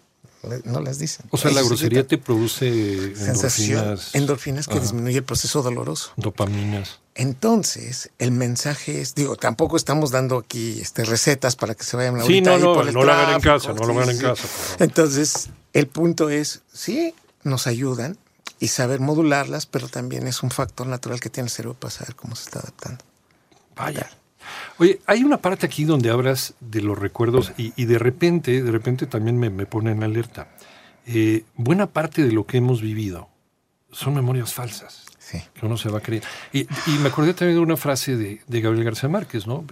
no 0.65 0.81
las 0.81 0.99
dicen. 0.99 1.27
O 1.31 1.37
sea, 1.37 1.51
la 1.51 1.63
grosería 1.63 2.07
te 2.07 2.19
produce 2.19 2.69
endorfinas. 2.69 4.15
Endorfinas 4.15 4.69
que 4.69 4.81
disminuye 4.81 5.19
el 5.19 5.25
proceso 5.25 5.63
doloroso. 5.63 6.13
Dopaminas. 6.17 7.01
Entonces, 7.15 8.11
el 8.19 8.33
mensaje 8.33 9.01
es, 9.01 9.15
digo, 9.15 9.37
tampoco 9.37 9.77
estamos 9.77 10.11
dando 10.11 10.39
aquí 10.39 10.81
este, 10.81 11.05
recetas 11.05 11.55
para 11.55 11.75
que 11.75 11.85
se 11.85 11.97
vayan 11.97 12.21
a 12.21 12.25
Sí, 12.25 12.41
no, 12.41 12.59
no, 12.59 12.83
no 12.83 13.05
lo 13.05 13.13
hagan 13.13 13.35
en 13.35 13.41
casa, 13.41 13.73
no 13.73 13.85
lo 13.85 13.93
hagan 13.93 14.11
en 14.11 14.19
casa. 14.19 14.49
Entonces, 14.81 15.51
el 15.73 15.87
punto 15.87 16.29
es, 16.31 16.63
sí, 16.73 17.15
nos 17.45 17.67
ayudan 17.69 18.19
y 18.59 18.69
saber 18.69 18.99
modularlas, 19.01 19.67
pero 19.67 19.89
también 19.89 20.27
es 20.27 20.43
un 20.43 20.51
factor 20.51 20.87
natural 20.87 21.21
que 21.21 21.31
tiene 21.31 21.47
el 21.47 21.53
cerebro 21.53 21.79
para 21.79 21.93
saber 21.93 22.17
cómo 22.17 22.35
se 22.35 22.45
está 22.45 22.61
adaptando. 22.61 23.05
Vaya. 23.77 24.11
Oye, 24.79 25.01
hay 25.07 25.23
una 25.25 25.39
parte 25.39 25.67
aquí 25.67 25.85
donde 25.85 26.11
hablas 26.11 26.55
de 26.61 26.81
los 26.81 26.99
recuerdos 26.99 27.53
y, 27.57 27.85
de 27.85 27.99
repente, 27.99 28.63
de 28.63 28.71
repente 28.71 29.07
también 29.07 29.39
me, 29.39 29.51
pone 29.67 29.93
en 29.93 30.03
alerta. 30.03 30.49
Eh, 31.07 31.45
buena 31.57 31.87
parte 31.87 32.23
de 32.25 32.33
lo 32.33 32.47
que 32.47 32.59
hemos 32.59 32.81
vivido 32.81 33.29
son 33.93 34.15
memorias 34.15 34.53
falsas. 34.53 35.05
Sí. 35.19 35.39
Que 35.55 35.65
uno 35.65 35.77
se 35.77 35.89
va 35.89 35.99
a 35.99 36.01
creer. 36.03 36.23
Y, 36.53 36.67
me 37.01 37.09
acordé 37.09 37.35
también 37.35 37.59
de 37.59 37.63
una 37.63 37.77
frase 37.77 38.17
de, 38.17 38.61
Gabriel 38.61 38.85
García 38.85 39.09
Márquez, 39.09 39.47
¿no? 39.47 39.65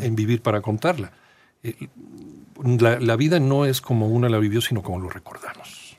En 0.00 0.16
Vivir 0.16 0.40
para 0.40 0.60
contarla. 0.60 1.12
Eh, 1.62 1.88
la, 2.62 2.98
la, 3.00 3.16
vida 3.16 3.40
no 3.40 3.66
es 3.66 3.80
como 3.80 4.08
una 4.08 4.28
la 4.28 4.38
vivió, 4.38 4.60
sino 4.60 4.82
como 4.82 5.00
lo 5.00 5.08
recordamos. 5.08 5.96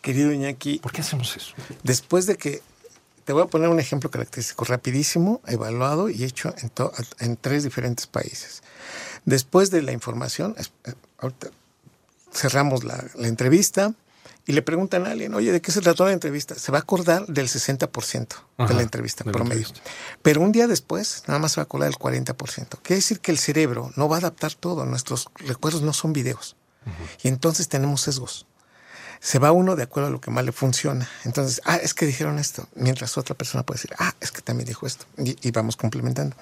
Querido 0.00 0.32
Iñaki. 0.32 0.78
¿Por 0.78 0.92
qué 0.92 1.02
hacemos 1.02 1.36
eso? 1.36 1.54
Después 1.82 2.26
de 2.26 2.36
que 2.36 2.62
te 3.24 3.32
voy 3.32 3.42
a 3.42 3.46
poner 3.46 3.68
un 3.68 3.80
ejemplo 3.80 4.10
característico, 4.10 4.64
rapidísimo, 4.64 5.40
evaluado 5.46 6.10
y 6.10 6.24
hecho 6.24 6.54
en, 6.58 6.70
en 7.18 7.36
tres 7.36 7.64
diferentes 7.64 8.06
países. 8.06 8.62
Después 9.24 9.70
de 9.70 9.82
la 9.82 9.92
información, 9.92 10.54
eh, 10.58 10.92
cerramos 12.32 12.84
la, 12.84 13.04
entrevista 13.18 13.92
y 14.46 14.52
le 14.52 14.62
preguntan 14.62 15.06
a 15.06 15.10
alguien, 15.10 15.34
oye, 15.34 15.52
¿de 15.52 15.60
qué 15.60 15.70
se 15.70 15.80
trató 15.80 16.06
la 16.06 16.12
entrevista? 16.12 16.54
Se 16.54 16.72
va 16.72 16.78
a 16.78 16.80
acordar 16.80 17.26
del 17.26 17.46
60% 17.46 18.28
de 18.66 18.74
la 18.74 18.82
entrevista 18.82 19.24
promedio. 19.24 19.68
Pero 20.22 20.40
un 20.40 20.50
día 20.50 20.66
después, 20.66 21.24
nada 21.28 21.38
más 21.38 21.52
se 21.52 21.60
va 21.60 21.62
a 21.62 21.64
acordar 21.64 21.90
del 21.90 21.98
40%. 21.98 22.78
Quiere 22.82 22.96
decir 22.96 23.20
que 23.20 23.30
el 23.30 23.38
cerebro 23.38 23.92
no 23.96 24.08
va 24.08 24.16
a 24.16 24.18
adaptar 24.20 24.54
todo, 24.54 24.86
nuestros 24.86 25.28
recuerdos 25.36 25.82
no 25.82 25.92
son 25.92 26.12
videos. 26.12 26.56
Y 27.22 27.28
entonces 27.28 27.68
tenemos 27.68 28.00
sesgos 28.00 28.46
se 29.20 29.38
va 29.38 29.52
uno 29.52 29.76
de 29.76 29.82
acuerdo 29.82 30.08
a 30.08 30.10
lo 30.10 30.20
que 30.20 30.30
más 30.30 30.44
le 30.44 30.52
funciona. 30.52 31.08
Entonces, 31.24 31.60
ah, 31.66 31.76
es 31.76 31.92
que 31.92 32.06
dijeron 32.06 32.38
esto, 32.38 32.66
mientras 32.74 33.18
otra 33.18 33.36
persona 33.36 33.64
puede 33.64 33.76
decir, 33.76 33.94
ah, 33.98 34.14
es 34.20 34.32
que 34.32 34.40
también 34.40 34.66
dijo 34.66 34.86
esto, 34.86 35.04
y, 35.18 35.50
vamos 35.50 35.76
complementando. 35.76 36.34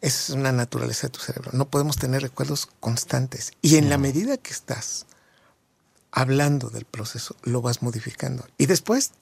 Esa 0.00 0.18
es 0.18 0.30
una 0.30 0.50
naturaleza 0.50 1.06
de 1.06 1.12
tu 1.12 1.20
cerebro. 1.20 1.50
No 1.52 1.68
podemos 1.68 1.96
tener 1.96 2.22
recuerdos 2.22 2.68
constantes. 2.80 3.52
Y 3.62 3.76
en 3.76 3.90
la 3.90 3.98
medida 3.98 4.38
que 4.38 4.50
estás 4.50 5.06
hablando 6.10 6.70
del 6.70 6.84
proceso, 6.84 7.36
lo 7.42 7.62
vas 7.62 7.82
modificando. 7.82 8.46
Y 8.58 8.66
después, 8.66 9.12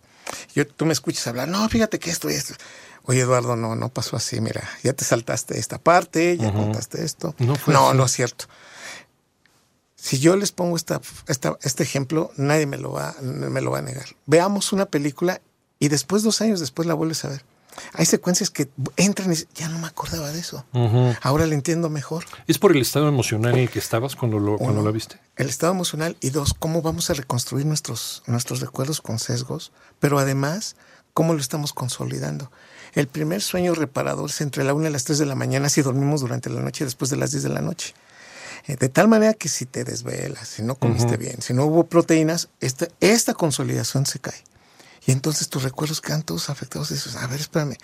yo, 0.54 0.66
tú 0.66 0.87
me 0.87 0.92
escuchas 0.92 1.26
hablar, 1.26 1.49
no, 1.49 1.68
fíjate 1.68 1.99
que 1.99 2.11
esto 2.11 2.30
y 2.30 2.35
esto. 2.35 2.54
Oye, 3.02 3.21
Eduardo, 3.21 3.57
no, 3.57 3.75
no 3.75 3.88
pasó 3.88 4.16
así. 4.16 4.40
Mira, 4.40 4.68
ya 4.83 4.92
te 4.92 5.04
saltaste 5.04 5.59
esta 5.59 5.78
parte, 5.78 6.38
ya 6.38 6.52
contaste 6.52 7.04
esto. 7.04 7.35
No, 7.38 7.57
no, 7.66 7.92
no 7.92 8.04
es 8.04 8.12
cierto. 8.12 8.47
Si 10.00 10.21
yo 10.21 10.37
les 10.37 10.52
pongo 10.52 10.76
esta, 10.76 11.00
este 11.26 11.83
ejemplo, 11.83 12.31
nadie 12.37 12.67
me 12.67 12.78
lo, 12.78 12.93
va, 12.93 13.17
me 13.21 13.61
lo 13.61 13.73
va 13.73 13.78
a 13.78 13.83
negar. 13.83 14.07
Veamos 14.26 14.73
una 14.73 14.87
película 14.87 15.40
y 15.81 15.88
después, 15.88 16.23
dos 16.23 16.40
años 16.40 16.61
después, 16.61 16.87
la 16.87 16.95
vuelves 16.95 17.25
a 17.25 17.28
ver. 17.28 17.45
Hay 17.93 18.07
secuencias 18.07 18.50
que 18.50 18.69
entran 18.97 19.33
y 19.33 19.37
ya 19.55 19.69
no 19.69 19.78
me 19.78 19.87
acordaba 19.87 20.31
de 20.33 20.38
eso. 20.38 20.64
Ahora 21.21 21.47
la 21.47 21.55
entiendo 21.55 21.90
mejor. 21.90 22.25
¿Es 22.47 22.59
por 22.59 22.73
el 22.73 22.83
estado 22.83 23.09
emocional 23.09 23.55
en 23.55 23.61
el 23.61 23.71
que 23.71 23.78
estabas 23.78 24.17
cuando 24.17 24.38
lo, 24.38 24.57
cuando 24.57 24.83
lo 24.83 24.93
viste? 24.93 25.19
El 25.37 25.49
estado 25.49 25.73
emocional 25.73 26.17
y 26.21 26.31
dos, 26.31 26.55
cómo 26.55 26.81
vamos 26.81 27.11
a 27.11 27.14
reconstruir 27.14 27.67
nuestros, 27.67 28.23
nuestros 28.26 28.61
recuerdos 28.61 29.00
con 29.00 29.19
sesgos, 29.19 29.73
pero 30.00 30.19
además, 30.19 30.76
cómo 31.12 31.35
lo 31.35 31.40
estamos 31.40 31.73
consolidando. 31.73 32.50
El 32.95 33.09
primer 33.09 33.43
sueño 33.43 33.75
reparador 33.75 34.31
es 34.31 34.40
entre 34.40 34.64
la 34.64 34.75
una 34.75 34.88
y 34.88 34.93
las 34.93 35.05
tres 35.05 35.19
de 35.19 35.26
la 35.26 35.35
mañana 35.35 35.69
si 35.69 35.83
dormimos 35.83 36.21
durante 36.21 36.50
la 36.50 36.61
noche 36.61 36.85
después 36.85 37.11
de 37.11 37.17
las 37.17 37.33
10 37.33 37.45
de 37.45 37.49
la 37.50 37.61
noche. 37.61 37.95
Eh, 38.69 38.77
de 38.77 38.89
tal 38.89 39.09
manera 39.09 39.35
que 39.35 39.49
si 39.49 39.67
te 39.67 39.83
desvelas, 39.83 40.47
si 40.47 40.63
no 40.63 40.77
comiste 40.77 41.17
bien, 41.17 41.41
si 41.41 41.55
no 41.55 41.65
hubo 41.65 41.87
proteínas, 41.87 42.49
esta, 42.61 42.89
esta 43.01 43.35
consolidación 43.35 44.07
se 44.07 44.21
cae. 44.21 44.45
Y 45.07 45.13
entonces 45.13 45.49
tus 45.49 45.63
recuerdos 45.63 46.01
quedan 46.03 46.23
todos 46.23 46.51
afectados. 46.51 46.91
dices, 46.91 47.17
a 47.17 47.27
ver, 47.27 47.41
espérame. 47.41 47.77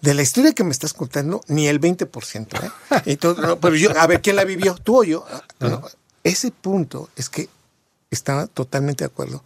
De 0.00 0.14
la 0.14 0.22
historia 0.22 0.52
que 0.52 0.64
me 0.64 0.72
estás 0.72 0.94
contando, 0.94 1.42
ni 1.46 1.68
el 1.68 1.80
20%. 1.80 2.64
¿eh? 2.64 3.02
Y 3.12 3.16
todo, 3.16 3.60
pero 3.60 3.76
yo, 3.76 3.96
a 3.96 4.06
ver, 4.06 4.22
¿quién 4.22 4.36
la 4.36 4.44
vivió? 4.44 4.74
¿Tú 4.74 5.00
o 5.00 5.04
yo? 5.04 5.24
Ah, 5.60 5.82
ese 6.24 6.50
punto 6.50 7.10
es 7.14 7.28
que 7.28 7.48
está 8.10 8.46
totalmente 8.46 9.04
de 9.04 9.06
acuerdo 9.06 9.44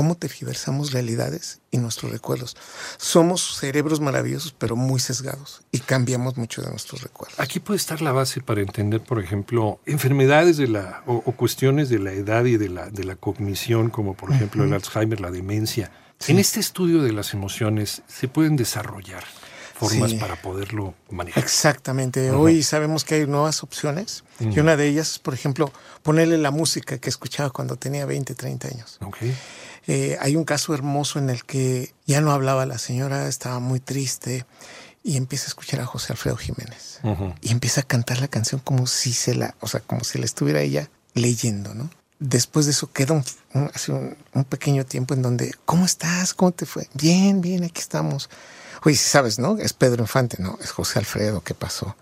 cómo 0.00 0.14
tergiversamos 0.14 0.92
realidades 0.92 1.60
y 1.70 1.76
nuestros 1.76 2.10
recuerdos. 2.10 2.56
Somos 2.96 3.58
cerebros 3.58 4.00
maravillosos, 4.00 4.54
pero 4.56 4.74
muy 4.74 4.98
sesgados 4.98 5.60
y 5.72 5.80
cambiamos 5.80 6.38
mucho 6.38 6.62
de 6.62 6.70
nuestros 6.70 7.02
recuerdos. 7.02 7.38
Aquí 7.38 7.60
puede 7.60 7.76
estar 7.76 8.00
la 8.00 8.10
base 8.10 8.40
para 8.40 8.62
entender, 8.62 9.02
por 9.02 9.22
ejemplo, 9.22 9.78
enfermedades 9.84 10.56
de 10.56 10.68
la, 10.68 11.02
o, 11.04 11.20
cuestiones 11.32 11.90
de 11.90 11.98
la 11.98 12.12
edad 12.12 12.46
y 12.46 12.56
de 12.56 12.70
la, 12.70 12.88
de 12.88 13.04
la 13.04 13.14
cognición, 13.14 13.90
como 13.90 14.14
por 14.14 14.32
ejemplo 14.32 14.64
el 14.64 14.72
Alzheimer, 14.72 15.20
la 15.20 15.30
demencia. 15.30 15.92
En 16.28 16.38
este 16.38 16.60
estudio 16.60 17.02
de 17.02 17.12
las 17.12 17.34
emociones 17.34 18.00
se 18.08 18.26
pueden 18.26 18.56
desarrollar 18.56 19.24
formas 19.80 20.14
para 20.14 20.36
poderlo 20.36 20.94
manejar. 21.10 21.42
Exactamente. 21.42 22.30
Hoy 22.30 22.62
sabemos 22.62 23.04
que 23.04 23.16
hay 23.16 23.26
nuevas 23.26 23.62
opciones 23.62 24.24
y 24.38 24.58
una 24.58 24.76
de 24.76 24.88
ellas 24.88 25.12
es, 25.12 25.18
por 25.18 25.34
ejemplo, 25.34 25.72
ponerle 26.02 26.38
la 26.38 26.50
música 26.50 26.98
que 26.98 27.08
escuchaba 27.08 27.50
cuando 27.50 27.76
tenía 27.76 28.06
20, 28.06 28.34
30 28.34 28.68
años. 28.68 28.98
Okay. 29.00 29.34
Eh, 29.86 30.16
hay 30.20 30.36
un 30.36 30.44
caso 30.44 30.74
hermoso 30.74 31.18
en 31.18 31.30
el 31.30 31.44
que 31.44 31.94
ya 32.06 32.20
no 32.20 32.32
hablaba 32.32 32.66
la 32.66 32.78
señora, 32.78 33.26
estaba 33.28 33.58
muy 33.58 33.80
triste 33.80 34.44
y 35.02 35.16
empieza 35.16 35.46
a 35.46 35.48
escuchar 35.48 35.80
a 35.80 35.86
José 35.86 36.12
Alfredo 36.12 36.36
Jiménez 36.36 37.00
y 37.40 37.50
empieza 37.50 37.80
a 37.80 37.84
cantar 37.84 38.20
la 38.20 38.28
canción 38.28 38.60
como 38.62 38.86
si 38.86 39.12
se 39.12 39.34
la, 39.34 39.54
o 39.60 39.66
sea, 39.66 39.80
como 39.80 40.04
si 40.04 40.18
la 40.18 40.26
estuviera 40.26 40.60
ella 40.60 40.90
leyendo, 41.14 41.74
¿no? 41.74 41.90
Después 42.20 42.66
de 42.66 42.72
eso 42.72 42.92
queda 42.92 43.14
un, 43.14 43.24
un, 44.34 44.44
pequeño 44.44 44.84
tiempo 44.84 45.14
en 45.14 45.22
donde, 45.22 45.54
¿cómo 45.64 45.86
estás? 45.86 46.34
¿Cómo 46.34 46.52
te 46.52 46.66
fue? 46.66 46.86
Bien, 46.94 47.40
bien, 47.40 47.64
aquí 47.64 47.80
estamos. 47.80 48.28
Oye, 48.84 48.96
sabes, 48.96 49.38
¿no? 49.38 49.56
Es 49.56 49.72
Pedro 49.72 50.02
Infante, 50.02 50.36
¿no? 50.38 50.58
Es 50.62 50.70
José 50.70 50.98
Alfredo, 50.98 51.42
¿qué 51.42 51.54
pasó? 51.54 51.96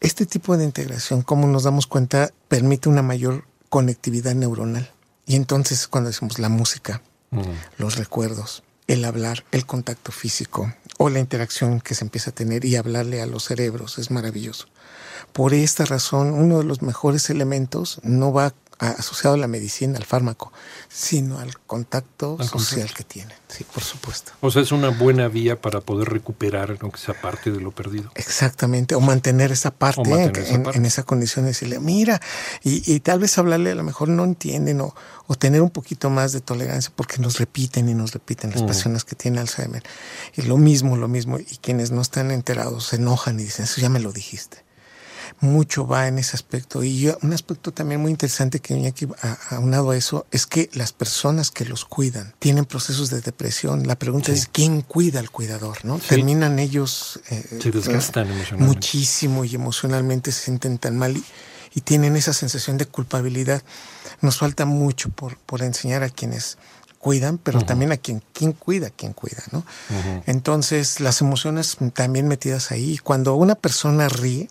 Este 0.00 0.24
tipo 0.24 0.56
de 0.56 0.64
integración, 0.64 1.20
como 1.20 1.46
nos 1.46 1.64
damos 1.64 1.86
cuenta, 1.86 2.30
permite 2.48 2.88
una 2.88 3.02
mayor 3.02 3.44
conectividad 3.68 4.34
neuronal. 4.34 4.90
Y 5.26 5.36
entonces 5.36 5.86
cuando 5.86 6.08
decimos 6.08 6.38
la 6.38 6.48
música, 6.48 7.02
los 7.76 7.96
recuerdos, 7.96 8.62
el 8.86 9.04
hablar, 9.04 9.44
el 9.52 9.66
contacto 9.66 10.12
físico 10.12 10.72
o 10.98 11.10
la 11.10 11.18
interacción 11.18 11.80
que 11.80 11.94
se 11.94 12.04
empieza 12.04 12.30
a 12.30 12.34
tener 12.34 12.64
y 12.64 12.76
hablarle 12.76 13.20
a 13.20 13.26
los 13.26 13.44
cerebros 13.44 13.98
es 13.98 14.10
maravilloso. 14.10 14.66
Por 15.32 15.52
esta 15.52 15.84
razón, 15.84 16.32
uno 16.32 16.58
de 16.58 16.64
los 16.64 16.82
mejores 16.82 17.28
elementos 17.28 18.00
no 18.02 18.32
va 18.32 18.54
asociado 18.78 19.34
a 19.34 19.38
la 19.38 19.46
medicina, 19.46 19.96
al 19.96 20.04
fármaco, 20.04 20.52
sino 20.88 21.38
al 21.38 21.58
contacto 21.60 22.38
social 22.42 22.92
que 22.92 23.04
tienen. 23.04 23.36
Sí, 23.48 23.64
por 23.64 23.82
supuesto. 23.82 24.32
O 24.40 24.50
sea, 24.50 24.60
es 24.60 24.72
una 24.72 24.90
buena 24.90 25.28
vía 25.28 25.60
para 25.60 25.80
poder 25.80 26.08
recuperar, 26.10 26.76
aunque 26.80 26.98
sea 26.98 27.18
parte 27.20 27.50
de 27.50 27.60
lo 27.60 27.70
perdido. 27.70 28.10
Exactamente, 28.14 28.94
o 28.94 29.00
mantener 29.00 29.50
esa 29.52 29.70
parte, 29.70 30.02
en, 30.04 30.84
esa 30.84 31.04
condición 31.04 31.44
de 31.44 31.52
decirle, 31.52 31.80
mira, 31.80 32.20
y, 32.62 33.00
tal 33.00 33.20
vez 33.20 33.38
hablarle 33.38 33.70
a 33.70 33.74
lo 33.74 33.82
mejor 33.82 34.08
no 34.08 34.24
entienden 34.24 34.80
o, 34.80 34.94
tener 35.38 35.62
un 35.62 35.70
poquito 35.70 36.10
más 36.10 36.32
de 36.32 36.40
tolerancia 36.40 36.92
porque 36.94 37.18
nos 37.18 37.38
repiten 37.38 37.88
y 37.88 37.94
nos 37.94 38.12
repiten 38.12 38.50
las 38.50 38.62
personas 38.62 39.04
que 39.04 39.16
tienen 39.16 39.40
Alzheimer. 39.40 39.82
Y 40.36 40.42
lo 40.42 40.56
mismo, 40.56 40.96
lo 40.96 41.08
mismo, 41.08 41.38
y 41.38 41.58
quienes 41.60 41.90
no 41.90 42.00
están 42.00 42.30
enterados 42.30 42.88
se 42.88 42.96
enojan 42.96 43.40
y 43.40 43.44
dicen, 43.44 43.64
eso 43.64 43.80
ya 43.80 43.88
me 43.88 44.00
lo 44.00 44.12
dijiste 44.12 44.65
mucho 45.40 45.86
va 45.86 46.08
en 46.08 46.18
ese 46.18 46.36
aspecto. 46.36 46.82
Y 46.82 47.12
un 47.22 47.32
aspecto 47.32 47.72
también 47.72 48.00
muy 48.00 48.10
interesante 48.10 48.60
que 48.60 48.74
viene 48.74 48.88
aquí 48.88 49.06
aunado 49.50 49.90
a 49.90 49.96
eso 49.96 50.26
es 50.30 50.46
que 50.46 50.70
las 50.72 50.92
personas 50.92 51.50
que 51.50 51.64
los 51.64 51.84
cuidan 51.84 52.34
tienen 52.38 52.64
procesos 52.64 53.10
de 53.10 53.20
depresión. 53.20 53.86
La 53.86 53.98
pregunta 53.98 54.32
es 54.32 54.48
quién 54.50 54.82
cuida 54.82 55.20
al 55.20 55.30
cuidador, 55.30 55.84
¿no? 55.84 55.98
Terminan 55.98 56.58
ellos 56.58 57.20
eh, 57.30 57.44
se 57.60 57.70
desgastan 57.70 58.28
emocionalmente. 58.30 58.74
muchísimo 58.74 59.44
y 59.44 59.54
emocionalmente 59.54 60.32
se 60.32 60.44
sienten 60.44 60.78
tan 60.78 60.98
mal 60.98 61.16
y, 61.16 61.24
tienen 61.84 62.16
esa 62.16 62.32
sensación 62.32 62.78
de 62.78 62.86
culpabilidad. 62.86 63.62
Nos 64.22 64.38
falta 64.38 64.64
mucho 64.64 65.10
por, 65.10 65.36
por 65.36 65.60
enseñar 65.60 66.02
a 66.02 66.08
quienes 66.08 66.56
cuidan, 67.06 67.38
pero 67.38 67.60
también 67.60 67.92
a 67.92 67.98
quien, 67.98 68.20
quien 68.32 68.52
cuida, 68.52 68.90
quien 68.90 69.12
cuida, 69.12 69.42
¿no? 69.52 69.64
Entonces, 70.26 70.98
las 70.98 71.20
emociones 71.20 71.76
también 71.92 72.26
metidas 72.26 72.72
ahí. 72.72 72.98
Cuando 72.98 73.36
una 73.36 73.54
persona 73.54 74.08
ríe, 74.08 74.48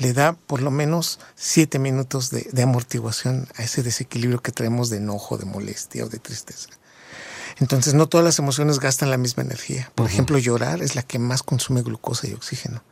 le 0.00 0.14
da 0.14 0.32
por 0.32 0.62
lo 0.62 0.70
menos 0.70 1.20
siete 1.36 1.78
minutos 1.78 2.30
de, 2.30 2.62
amortiguación 2.62 3.46
a 3.56 3.62
ese 3.62 3.82
desequilibrio 3.82 4.40
que 4.40 4.50
traemos 4.50 4.88
de 4.88 4.96
enojo, 4.96 5.36
de 5.36 5.44
molestia 5.44 6.04
o 6.04 6.08
de 6.08 6.18
tristeza. 6.18 6.70
Entonces 7.58 7.92
no 7.92 8.08
todas 8.08 8.24
las 8.24 8.38
emociones 8.38 8.80
gastan 8.80 9.10
la 9.10 9.18
misma 9.18 9.42
energía. 9.42 9.92
Por 9.94 10.06
ejemplo, 10.06 10.38
llorar 10.38 10.82
es 10.82 10.94
la 10.94 11.02
que 11.02 11.18
más 11.18 11.42
consume 11.42 11.82
glucosa 11.82 12.26
y 12.26 12.32
oxígeno. 12.32 12.82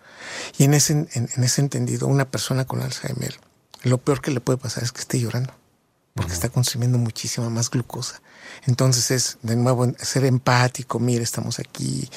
Y 0.58 0.64
en 0.64 0.74
ese, 0.74 0.92
en, 0.92 1.28
ese 1.42 1.62
entendido, 1.62 2.06
una 2.06 2.28
persona 2.30 2.66
con 2.66 2.82
Alzheimer, 2.82 3.40
lo 3.84 3.96
peor 3.96 4.20
que 4.20 4.30
le 4.30 4.40
puede 4.40 4.58
pasar 4.58 4.84
es 4.84 4.92
que 4.92 5.00
esté 5.00 5.18
llorando, 5.18 5.54
porque 6.14 6.34
está 6.34 6.50
consumiendo 6.50 6.98
muchísima 6.98 7.48
más 7.48 7.70
glucosa. 7.70 8.20
Entonces 8.66 9.10
es, 9.10 9.38
de 9.40 9.56
nuevo, 9.56 9.90
ser 9.98 10.26
empático, 10.26 10.98
mire, 10.98 11.22
estamos 11.22 11.58
aquí. 11.58 12.10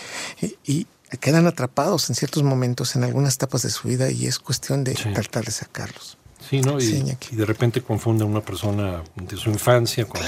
y 0.65 0.85
quedan 1.19 1.47
atrapados 1.47 2.09
en 2.09 2.15
ciertos 2.15 2.43
momentos, 2.43 2.95
en 2.95 3.03
algunas 3.03 3.35
etapas 3.35 3.63
de 3.63 3.69
su 3.69 3.87
vida, 3.87 4.09
y 4.11 4.27
es 4.27 4.39
cuestión 4.39 4.83
de 4.83 4.93
tratar 4.93 5.45
de 5.45 5.51
sacarlos. 5.51 6.17
Sí, 6.49 6.61
¿no? 6.61 6.79
Y, 6.79 7.15
de 7.31 7.45
repente 7.45 7.81
confunden 7.81 8.27
a 8.27 8.31
una 8.31 8.41
persona 8.41 9.03
de 9.15 9.37
su 9.37 9.49
infancia 9.49 10.05
con, 10.05 10.21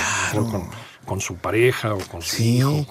con, 1.06 1.20
su 1.20 1.36
pareja 1.36 1.94
o 1.94 2.00
con 2.00 2.22
su 2.22 2.42
hijo. 2.42 2.86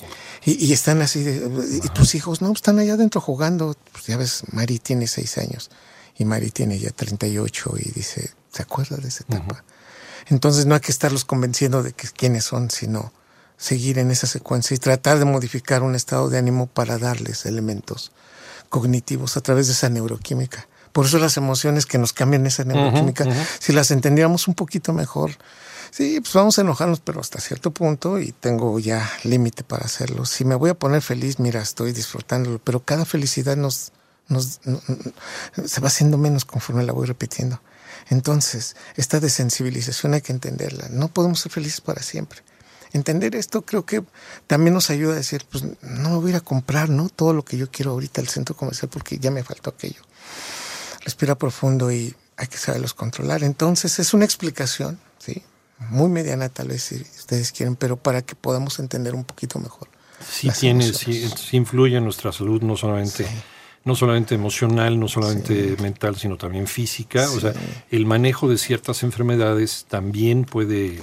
Y, 0.44 0.72
están 0.72 1.02
así, 1.02 1.22
de, 1.22 1.80
y 1.84 1.88
tus 1.90 2.14
hijos, 2.14 2.42
no, 2.42 2.52
están 2.52 2.78
allá 2.78 2.94
adentro 2.94 3.20
jugando. 3.20 3.76
Pues 3.92 4.06
ya 4.06 4.16
ves, 4.16 4.42
Mari 4.52 4.78
tiene 4.80 5.06
seis 5.06 5.38
años 5.38 5.70
y 6.18 6.24
Mari 6.24 6.50
tiene 6.50 6.78
ya 6.78 6.90
38 6.90 7.74
y 7.78 7.90
dice, 7.92 8.30
¿se 8.52 8.62
acuerda 8.62 8.96
de 8.96 9.08
esa 9.08 9.24
etapa? 9.24 9.64
Entonces 10.26 10.66
no 10.66 10.74
hay 10.74 10.80
que 10.80 10.92
estarlos 10.92 11.24
convenciendo 11.24 11.82
de 11.82 11.92
que 11.92 12.08
quiénes 12.08 12.44
son, 12.44 12.70
sino 12.70 13.12
seguir 13.62 14.00
en 14.00 14.10
esa 14.10 14.26
secuencia 14.26 14.74
y 14.74 14.78
tratar 14.78 15.20
de 15.20 15.24
modificar 15.24 15.84
un 15.84 15.94
estado 15.94 16.28
de 16.28 16.36
ánimo 16.36 16.66
para 16.66 16.98
darles 16.98 17.46
elementos 17.46 18.10
cognitivos 18.70 19.36
a 19.36 19.40
través 19.40 19.68
de 19.68 19.74
esa 19.74 19.88
neuroquímica. 19.88 20.66
Por 20.90 21.06
eso 21.06 21.20
las 21.20 21.36
emociones 21.36 21.86
que 21.86 21.96
nos 21.96 22.12
cambian 22.12 22.44
esa 22.44 22.64
neuroquímica, 22.64 23.24
si 23.60 23.72
las 23.72 23.92
entendiéramos 23.92 24.48
un 24.48 24.54
poquito 24.54 24.92
mejor, 24.92 25.30
sí, 25.92 26.20
pues 26.20 26.34
vamos 26.34 26.58
a 26.58 26.62
enojarnos, 26.62 26.98
pero 26.98 27.20
hasta 27.20 27.40
cierto 27.40 27.70
punto, 27.70 28.18
y 28.18 28.32
tengo 28.32 28.80
ya 28.80 29.08
límite 29.22 29.62
para 29.62 29.84
hacerlo. 29.84 30.26
Si 30.26 30.44
me 30.44 30.56
voy 30.56 30.70
a 30.70 30.74
poner 30.74 31.00
feliz, 31.00 31.38
mira, 31.38 31.62
estoy 31.62 31.92
disfrutándolo, 31.92 32.58
pero 32.58 32.84
cada 32.84 33.04
felicidad 33.04 33.56
nos, 33.56 33.92
nos, 34.26 34.60
se 35.64 35.80
va 35.80 35.86
haciendo 35.86 36.18
menos 36.18 36.44
conforme 36.44 36.82
la 36.82 36.92
voy 36.92 37.06
repitiendo. 37.06 37.62
Entonces, 38.10 38.74
esta 38.96 39.20
desensibilización 39.20 40.14
hay 40.14 40.20
que 40.20 40.32
entenderla. 40.32 40.88
No 40.90 41.06
podemos 41.06 41.38
ser 41.38 41.52
felices 41.52 41.80
para 41.80 42.02
siempre 42.02 42.42
entender 42.92 43.34
esto 43.34 43.62
creo 43.62 43.84
que 43.84 44.02
también 44.46 44.74
nos 44.74 44.90
ayuda 44.90 45.12
a 45.12 45.16
decir, 45.16 45.44
pues 45.50 45.64
no 45.82 46.10
me 46.10 46.16
voy 46.16 46.26
a 46.26 46.30
ir 46.30 46.36
a 46.36 46.40
comprar, 46.40 46.88
¿no? 46.88 47.08
Todo 47.08 47.32
lo 47.32 47.44
que 47.44 47.56
yo 47.56 47.70
quiero 47.70 47.92
ahorita 47.92 48.20
al 48.20 48.28
centro 48.28 48.56
comercial 48.56 48.88
porque 48.90 49.18
ya 49.18 49.30
me 49.30 49.42
faltó 49.42 49.70
aquello. 49.70 50.02
Respira 51.04 51.36
profundo 51.36 51.90
y 51.90 52.14
hay 52.36 52.46
que 52.46 52.56
saberlos 52.56 52.94
controlar. 52.94 53.42
Entonces 53.44 53.98
es 53.98 54.14
una 54.14 54.24
explicación, 54.24 54.98
¿sí? 55.18 55.42
Muy 55.78 56.08
mediana 56.08 56.48
tal 56.48 56.68
vez 56.68 56.84
si 56.84 56.96
ustedes 56.96 57.52
quieren, 57.52 57.76
pero 57.76 57.96
para 57.96 58.22
que 58.22 58.34
podamos 58.34 58.78
entender 58.78 59.14
un 59.14 59.24
poquito 59.24 59.58
mejor. 59.58 59.88
Sí 60.28 60.48
tiene, 60.50 60.92
sí, 60.92 61.28
influye 61.52 61.96
en 61.96 62.04
nuestra 62.04 62.32
salud, 62.32 62.62
no 62.62 62.76
solamente... 62.76 63.26
no 63.84 63.96
solamente 63.96 64.36
emocional, 64.36 65.00
no 65.00 65.08
solamente 65.08 65.76
mental, 65.80 66.14
sino 66.16 66.36
también 66.36 66.68
física. 66.68 67.28
O 67.30 67.40
sea, 67.40 67.52
el 67.90 68.06
manejo 68.06 68.48
de 68.48 68.56
ciertas 68.56 69.02
enfermedades 69.02 69.86
también 69.88 70.44
puede 70.44 71.02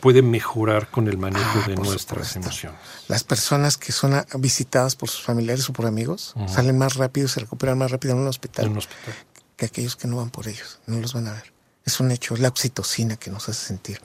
puede 0.00 0.22
mejorar 0.22 0.90
con 0.90 1.08
el 1.08 1.18
manejo 1.18 1.60
ah, 1.64 1.68
de 1.68 1.76
nuestras 1.76 2.36
emociones. 2.36 2.78
Las 3.08 3.24
personas 3.24 3.76
que 3.76 3.92
son 3.92 4.24
visitadas 4.38 4.96
por 4.96 5.08
sus 5.08 5.22
familiares 5.22 5.68
o 5.68 5.72
por 5.72 5.86
amigos 5.86 6.34
salen 6.48 6.78
más 6.78 6.94
rápido, 6.94 7.28
se 7.28 7.40
recuperan 7.40 7.78
más 7.78 7.90
rápido 7.90 8.14
en 8.14 8.20
un 8.20 8.28
hospital, 8.28 8.66
en 8.66 8.72
un 8.72 8.78
hospital 8.78 9.14
que 9.60 9.66
aquellos 9.66 9.94
que 9.94 10.08
no 10.08 10.16
van 10.16 10.30
por 10.30 10.48
ellos, 10.48 10.80
no 10.86 10.98
los 10.98 11.12
van 11.12 11.28
a 11.28 11.32
ver. 11.32 11.52
Es 11.84 12.00
un 12.00 12.10
hecho, 12.10 12.34
es 12.34 12.40
la 12.40 12.48
oxitocina 12.48 13.16
que 13.16 13.30
nos 13.30 13.48
hace 13.48 13.66
sentir 13.66 14.00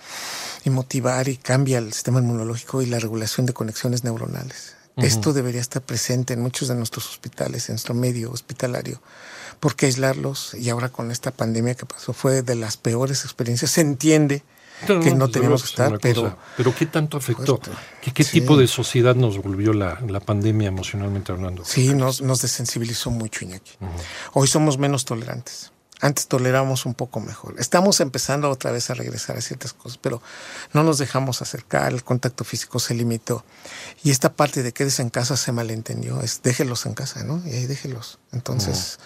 y 0.65 0.69
motivar 0.69 1.29
y 1.29 1.37
cambia 1.37 1.77
el 1.77 1.93
sistema 1.93 2.19
inmunológico 2.19 2.81
y 2.81 2.87
la 2.87 2.99
regulación 2.99 3.45
de 3.45 3.53
conexiones 3.53 4.03
neuronales. 4.03 4.75
Esto 4.97 5.33
debería 5.33 5.59
estar 5.59 5.81
presente 5.81 6.33
en 6.33 6.41
muchos 6.41 6.69
de 6.69 6.75
nuestros 6.75 7.09
hospitales, 7.09 7.67
en 7.67 7.73
nuestro 7.73 7.93
medio 7.93 8.31
hospitalario, 8.31 9.01
porque 9.59 9.87
aislarlos 9.87 10.53
y 10.53 10.69
ahora 10.69 10.89
con 10.89 11.11
esta 11.11 11.31
pandemia 11.31 11.75
que 11.75 11.85
pasó 11.85 12.13
fue 12.13 12.41
de 12.41 12.55
las 12.55 12.77
peores 12.77 13.25
experiencias. 13.25 13.71
Se 13.71 13.81
entiende, 13.81 14.43
que 14.85 15.15
no 15.15 15.29
teníamos 15.29 15.63
que 15.63 15.69
estar, 15.69 15.99
pero... 15.99 16.37
Pero 16.57 16.75
¿qué 16.75 16.85
tanto 16.85 17.17
afectó? 17.17 17.59
¿Qué, 18.01 18.23
tipo 18.23 18.57
de 18.57 18.67
sociedad 18.67 19.15
nos 19.15 19.41
volvió 19.41 19.73
la, 19.73 20.19
pandemia 20.19 20.67
emocionalmente 20.67 21.31
hablando? 21.31 21.63
Sí, 21.65 21.93
nos, 21.93 22.21
nos 22.21 22.41
desensibilizó 22.41 23.11
mucho, 23.11 23.45
Iñaki. 23.45 23.73
Hoy 24.33 24.47
somos 24.47 24.77
menos 24.77 25.05
tolerantes. 25.05 25.71
Antes 26.01 26.27
toleramos 26.27 26.85
un 26.85 26.93
poco 26.93 27.21
mejor. 27.21 27.55
Estamos 27.57 28.01
empezando 28.01 28.49
otra 28.49 28.71
vez 28.71 28.89
a 28.89 28.95
regresar 28.95 29.37
a 29.37 29.41
ciertas 29.41 29.73
cosas, 29.73 29.97
pero 29.97 30.21
no 30.73 30.83
nos 30.83 30.97
dejamos 30.97 31.41
acercar, 31.41 31.93
el 31.93 32.03
contacto 32.03 32.43
físico 32.43 32.79
se 32.79 32.93
limitó. 32.93 33.45
Y 34.03 34.11
esta 34.11 34.33
parte 34.33 34.61
de 34.61 34.73
quedes 34.73 34.99
en 34.99 35.09
casa 35.09 35.37
se 35.37 35.53
malentendió, 35.53 36.21
es 36.21 36.41
déjelos 36.43 36.85
en 36.85 36.95
casa, 36.95 37.23
¿no? 37.23 37.41
Y 37.45 37.51
ahí 37.51 37.65
déjelos. 37.65 38.19
Entonces, 38.33 38.99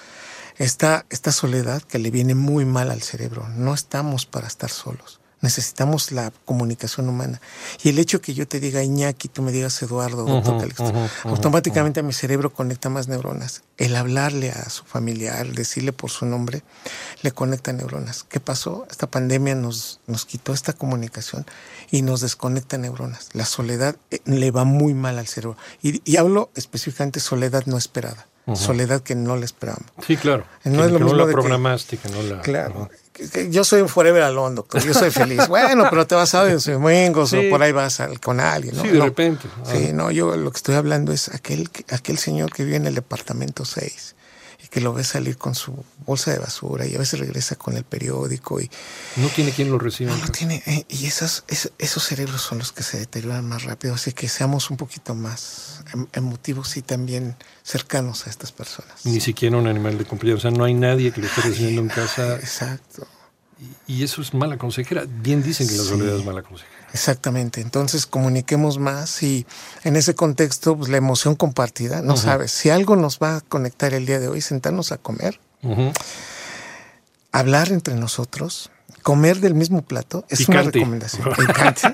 esta, 0.57 1.05
esta 1.11 1.31
soledad 1.31 1.83
que 1.83 1.99
le 1.99 2.09
viene 2.09 2.33
muy 2.33 2.65
mal 2.65 2.89
al 2.89 3.03
cerebro, 3.03 3.47
no 3.49 3.75
estamos 3.75 4.25
para 4.25 4.47
estar 4.47 4.71
solos 4.71 5.18
necesitamos 5.41 6.11
la 6.11 6.31
comunicación 6.45 7.07
humana. 7.09 7.41
Y 7.83 7.89
el 7.89 7.99
hecho 7.99 8.21
que 8.21 8.33
yo 8.33 8.47
te 8.47 8.59
diga 8.59 8.83
Iñaki, 8.83 9.27
tú 9.27 9.41
me 9.41 9.51
digas 9.51 9.81
Eduardo, 9.81 10.27
automáticamente 11.23 12.01
a 12.01 12.03
mi 12.03 12.13
cerebro 12.13 12.51
conecta 12.51 12.89
más 12.89 13.07
neuronas. 13.07 13.63
El 13.77 13.95
hablarle 13.95 14.51
a 14.51 14.69
su 14.69 14.83
familiar, 14.83 15.47
decirle 15.47 15.93
por 15.93 16.09
su 16.09 16.25
nombre, 16.25 16.63
le 17.21 17.31
conecta 17.31 17.71
neuronas. 17.71 18.23
¿Qué 18.23 18.39
pasó? 18.39 18.85
Esta 18.89 19.07
pandemia 19.07 19.55
nos, 19.55 19.99
nos 20.07 20.25
quitó 20.25 20.53
esta 20.53 20.73
comunicación 20.73 21.45
y 21.89 22.01
nos 22.01 22.21
desconecta 22.21 22.77
neuronas. 22.77 23.29
La 23.33 23.45
soledad 23.45 23.95
eh, 24.11 24.19
le 24.25 24.51
va 24.51 24.65
muy 24.65 24.93
mal 24.93 25.17
al 25.17 25.27
cerebro. 25.27 25.57
Y, 25.81 26.01
y 26.09 26.17
hablo 26.17 26.49
específicamente 26.55 27.19
soledad 27.19 27.65
no 27.65 27.77
esperada. 27.77 28.27
Soledad 28.55 29.01
que 29.01 29.13
no 29.13 29.35
le 29.35 29.45
esperamos. 29.45 29.85
Sí, 30.07 30.17
claro. 30.17 30.43
No 30.63 30.83
es 30.83 30.91
lo 30.91 30.97
mismo 30.97 31.13
no 31.13 31.27
la 31.27 31.31
programaste, 31.31 31.97
que, 31.97 32.09
no 32.09 32.23
la... 32.23 32.41
Claro 32.41 32.89
yo 33.49 33.63
soy 33.63 33.81
un 33.81 33.89
forever 33.89 34.23
alone, 34.23 34.55
doctor. 34.55 34.83
Yo 34.83 34.93
soy 34.93 35.11
feliz. 35.11 35.47
bueno, 35.49 35.87
pero 35.89 36.07
te 36.07 36.15
vas 36.15 36.33
a 36.35 36.43
ver 36.43 36.53
en 36.53 36.59
domingos 36.59 37.33
o 37.33 37.37
por 37.49 37.61
ahí 37.61 37.71
vas 37.71 38.01
con 38.23 38.39
alguien. 38.39 38.75
¿no? 38.75 38.83
Sí, 38.83 38.89
de 38.89 38.99
repente. 38.99 39.47
Sí, 39.71 39.91
no, 39.93 40.11
yo 40.11 40.35
lo 40.35 40.51
que 40.51 40.57
estoy 40.57 40.75
hablando 40.75 41.11
es 41.11 41.29
aquel, 41.29 41.69
aquel 41.89 42.17
señor 42.17 42.51
que 42.51 42.63
vive 42.63 42.77
en 42.77 42.87
el 42.87 42.95
departamento 42.95 43.65
6 43.65 44.15
y 44.15 44.18
que 44.69 44.81
lo 44.81 44.93
ve 44.93 45.03
salir 45.03 45.37
con 45.37 45.55
su 45.55 45.83
bolsa 46.05 46.31
de 46.31 46.39
basura 46.39 46.85
y 46.85 46.95
a 46.95 46.99
veces 46.99 47.19
regresa 47.19 47.55
con 47.55 47.75
el 47.75 47.83
periódico 47.83 48.59
y... 48.59 48.69
No 49.15 49.27
tiene 49.29 49.51
quien 49.51 49.71
lo 49.71 49.79
reciba. 49.79 50.15
No, 50.15 50.27
tiene. 50.27 50.61
Eh, 50.65 50.85
y 50.87 51.05
esas, 51.05 51.43
esos 51.47 52.03
cerebros 52.03 52.41
son 52.41 52.59
los 52.59 52.71
que 52.71 52.83
se 52.83 52.99
deterioran 52.99 53.47
más 53.47 53.63
rápido, 53.63 53.95
así 53.95 54.13
que 54.13 54.29
seamos 54.29 54.69
un 54.69 54.77
poquito 54.77 55.15
más 55.15 55.83
em, 55.93 56.07
emotivos 56.13 56.77
y 56.77 56.81
también 56.81 57.35
cercanos 57.63 58.27
a 58.27 58.29
estas 58.29 58.51
personas. 58.51 59.05
Ni 59.05 59.19
siquiera 59.19 59.57
un 59.57 59.67
animal 59.67 59.97
de 59.97 60.05
compañía, 60.05 60.35
o 60.35 60.39
sea, 60.39 60.51
no 60.51 60.63
hay 60.63 60.73
nadie 60.73 61.11
que 61.11 61.21
lo 61.21 61.27
esté 61.27 61.41
recibiendo 61.41 61.81
en 61.81 61.89
casa. 61.89 62.35
Exacto. 62.35 63.07
Y, 63.87 64.03
eso 64.03 64.21
es 64.21 64.33
mala 64.33 64.57
consejera. 64.57 65.03
Bien 65.07 65.43
dicen 65.43 65.67
que 65.67 65.75
la 65.75 65.83
soledad 65.83 66.17
es 66.17 66.25
mala 66.25 66.43
consejera. 66.43 66.79
Exactamente. 66.93 67.61
Entonces 67.61 68.05
comuniquemos 68.05 68.79
más 68.79 69.21
y 69.21 69.45
en 69.83 69.95
ese 69.95 70.15
contexto, 70.15 70.77
pues 70.77 70.89
la 70.89 70.97
emoción 70.97 71.35
compartida, 71.35 72.01
no 72.01 72.17
sabes, 72.17 72.51
si 72.51 72.69
algo 72.69 72.95
nos 72.95 73.19
va 73.19 73.37
a 73.37 73.41
conectar 73.41 73.93
el 73.93 74.05
día 74.05 74.19
de 74.19 74.27
hoy, 74.27 74.41
sentarnos 74.41 74.91
a 74.91 74.97
comer, 74.97 75.39
hablar 77.31 77.71
entre 77.71 77.95
nosotros, 77.95 78.71
comer 79.03 79.39
del 79.39 79.55
mismo 79.55 79.81
plato 79.81 80.25
es 80.29 80.47
una 80.47 80.63
recomendación. 80.63 81.29
Picante. 81.37 81.93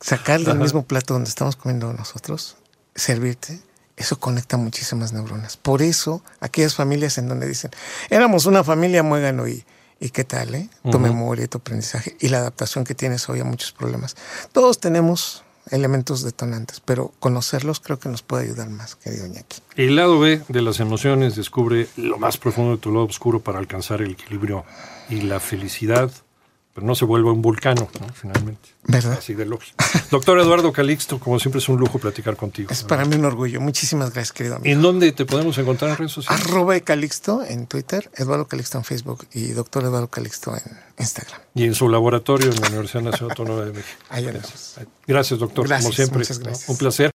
Sacar 0.00 0.40
del 0.40 0.58
mismo 0.58 0.84
plato 0.84 1.14
donde 1.14 1.28
estamos 1.28 1.56
comiendo 1.56 1.92
nosotros, 1.92 2.56
servirte, 2.94 3.60
eso 3.96 4.18
conecta 4.18 4.56
muchísimas 4.56 5.12
neuronas. 5.12 5.56
Por 5.56 5.82
eso, 5.82 6.22
aquellas 6.40 6.74
familias 6.74 7.18
en 7.18 7.28
donde 7.28 7.46
dicen, 7.46 7.70
éramos 8.08 8.46
una 8.46 8.64
familia 8.64 9.02
muégano 9.02 9.46
y, 9.46 9.64
y 10.00 10.10
qué 10.10 10.24
tal, 10.24 10.54
eh? 10.54 10.68
Tu 10.90 10.98
memoria, 10.98 11.46
tu 11.46 11.58
aprendizaje 11.58 12.16
y 12.20 12.28
la 12.28 12.38
adaptación 12.38 12.84
que 12.84 12.94
tienes 12.94 13.28
hoy 13.28 13.40
a 13.40 13.44
muchos 13.44 13.72
problemas. 13.72 14.16
Todos 14.52 14.80
tenemos 14.80 15.44
elementos 15.70 16.22
detonantes, 16.22 16.80
pero 16.80 17.12
conocerlos 17.20 17.80
creo 17.80 17.98
que 17.98 18.08
nos 18.08 18.22
puede 18.22 18.44
ayudar 18.44 18.70
más, 18.70 18.96
querido 18.96 19.26
Iñaki. 19.26 19.58
El 19.76 19.96
lado 19.96 20.18
B 20.18 20.42
de 20.48 20.62
las 20.62 20.80
emociones 20.80 21.36
descubre 21.36 21.86
lo 21.96 22.18
más 22.18 22.38
profundo 22.38 22.72
de 22.72 22.78
tu 22.78 22.90
lado 22.90 23.04
oscuro 23.04 23.40
para 23.40 23.58
alcanzar 23.58 24.00
el 24.00 24.12
equilibrio 24.12 24.64
y 25.10 25.20
la 25.20 25.38
felicidad 25.38 26.10
pero 26.80 26.88
no 26.88 26.94
se 26.94 27.04
vuelva 27.04 27.30
un 27.30 27.42
vulcano, 27.42 27.90
¿no? 28.00 28.06
finalmente. 28.14 28.70
¿Verdad? 28.84 29.18
Así 29.18 29.34
de 29.34 29.44
lógico. 29.44 29.76
Doctor 30.10 30.38
Eduardo 30.40 30.72
Calixto, 30.72 31.20
como 31.20 31.38
siempre 31.38 31.58
es 31.58 31.68
un 31.68 31.78
lujo 31.78 31.98
platicar 31.98 32.36
contigo. 32.36 32.70
Es 32.70 32.84
para 32.84 33.04
mí 33.04 33.16
un 33.16 33.26
orgullo. 33.26 33.60
Muchísimas 33.60 34.14
gracias, 34.14 34.32
querido 34.32 34.56
amigo. 34.56 34.72
¿En 34.72 34.80
dónde 34.80 35.12
te 35.12 35.26
podemos 35.26 35.58
encontrar 35.58 35.90
en 35.90 35.96
redes 35.98 36.12
sociales? 36.12 36.46
Arroba 36.46 36.80
Calixto 36.80 37.44
en 37.46 37.66
Twitter, 37.66 38.10
Eduardo 38.16 38.46
Calixto 38.46 38.78
en 38.78 38.84
Facebook 38.84 39.26
y 39.34 39.48
doctor 39.48 39.84
Eduardo 39.84 40.08
Calixto 40.08 40.56
en 40.56 40.62
Instagram. 40.98 41.40
Y 41.54 41.64
en 41.64 41.74
su 41.74 41.88
laboratorio 41.90 42.50
en 42.50 42.60
la 42.60 42.68
Universidad 42.68 43.02
Nacional 43.02 43.30
Autónoma 43.30 43.64
de 43.66 43.72
México. 43.72 43.98
Ahí 44.08 44.24
gracias. 44.24 44.80
gracias, 45.06 45.38
doctor. 45.38 45.68
como 45.68 45.92
siempre, 45.92 46.20
muchas 46.20 46.38
gracias. 46.38 46.68
un 46.68 46.76
placer. 46.78 47.08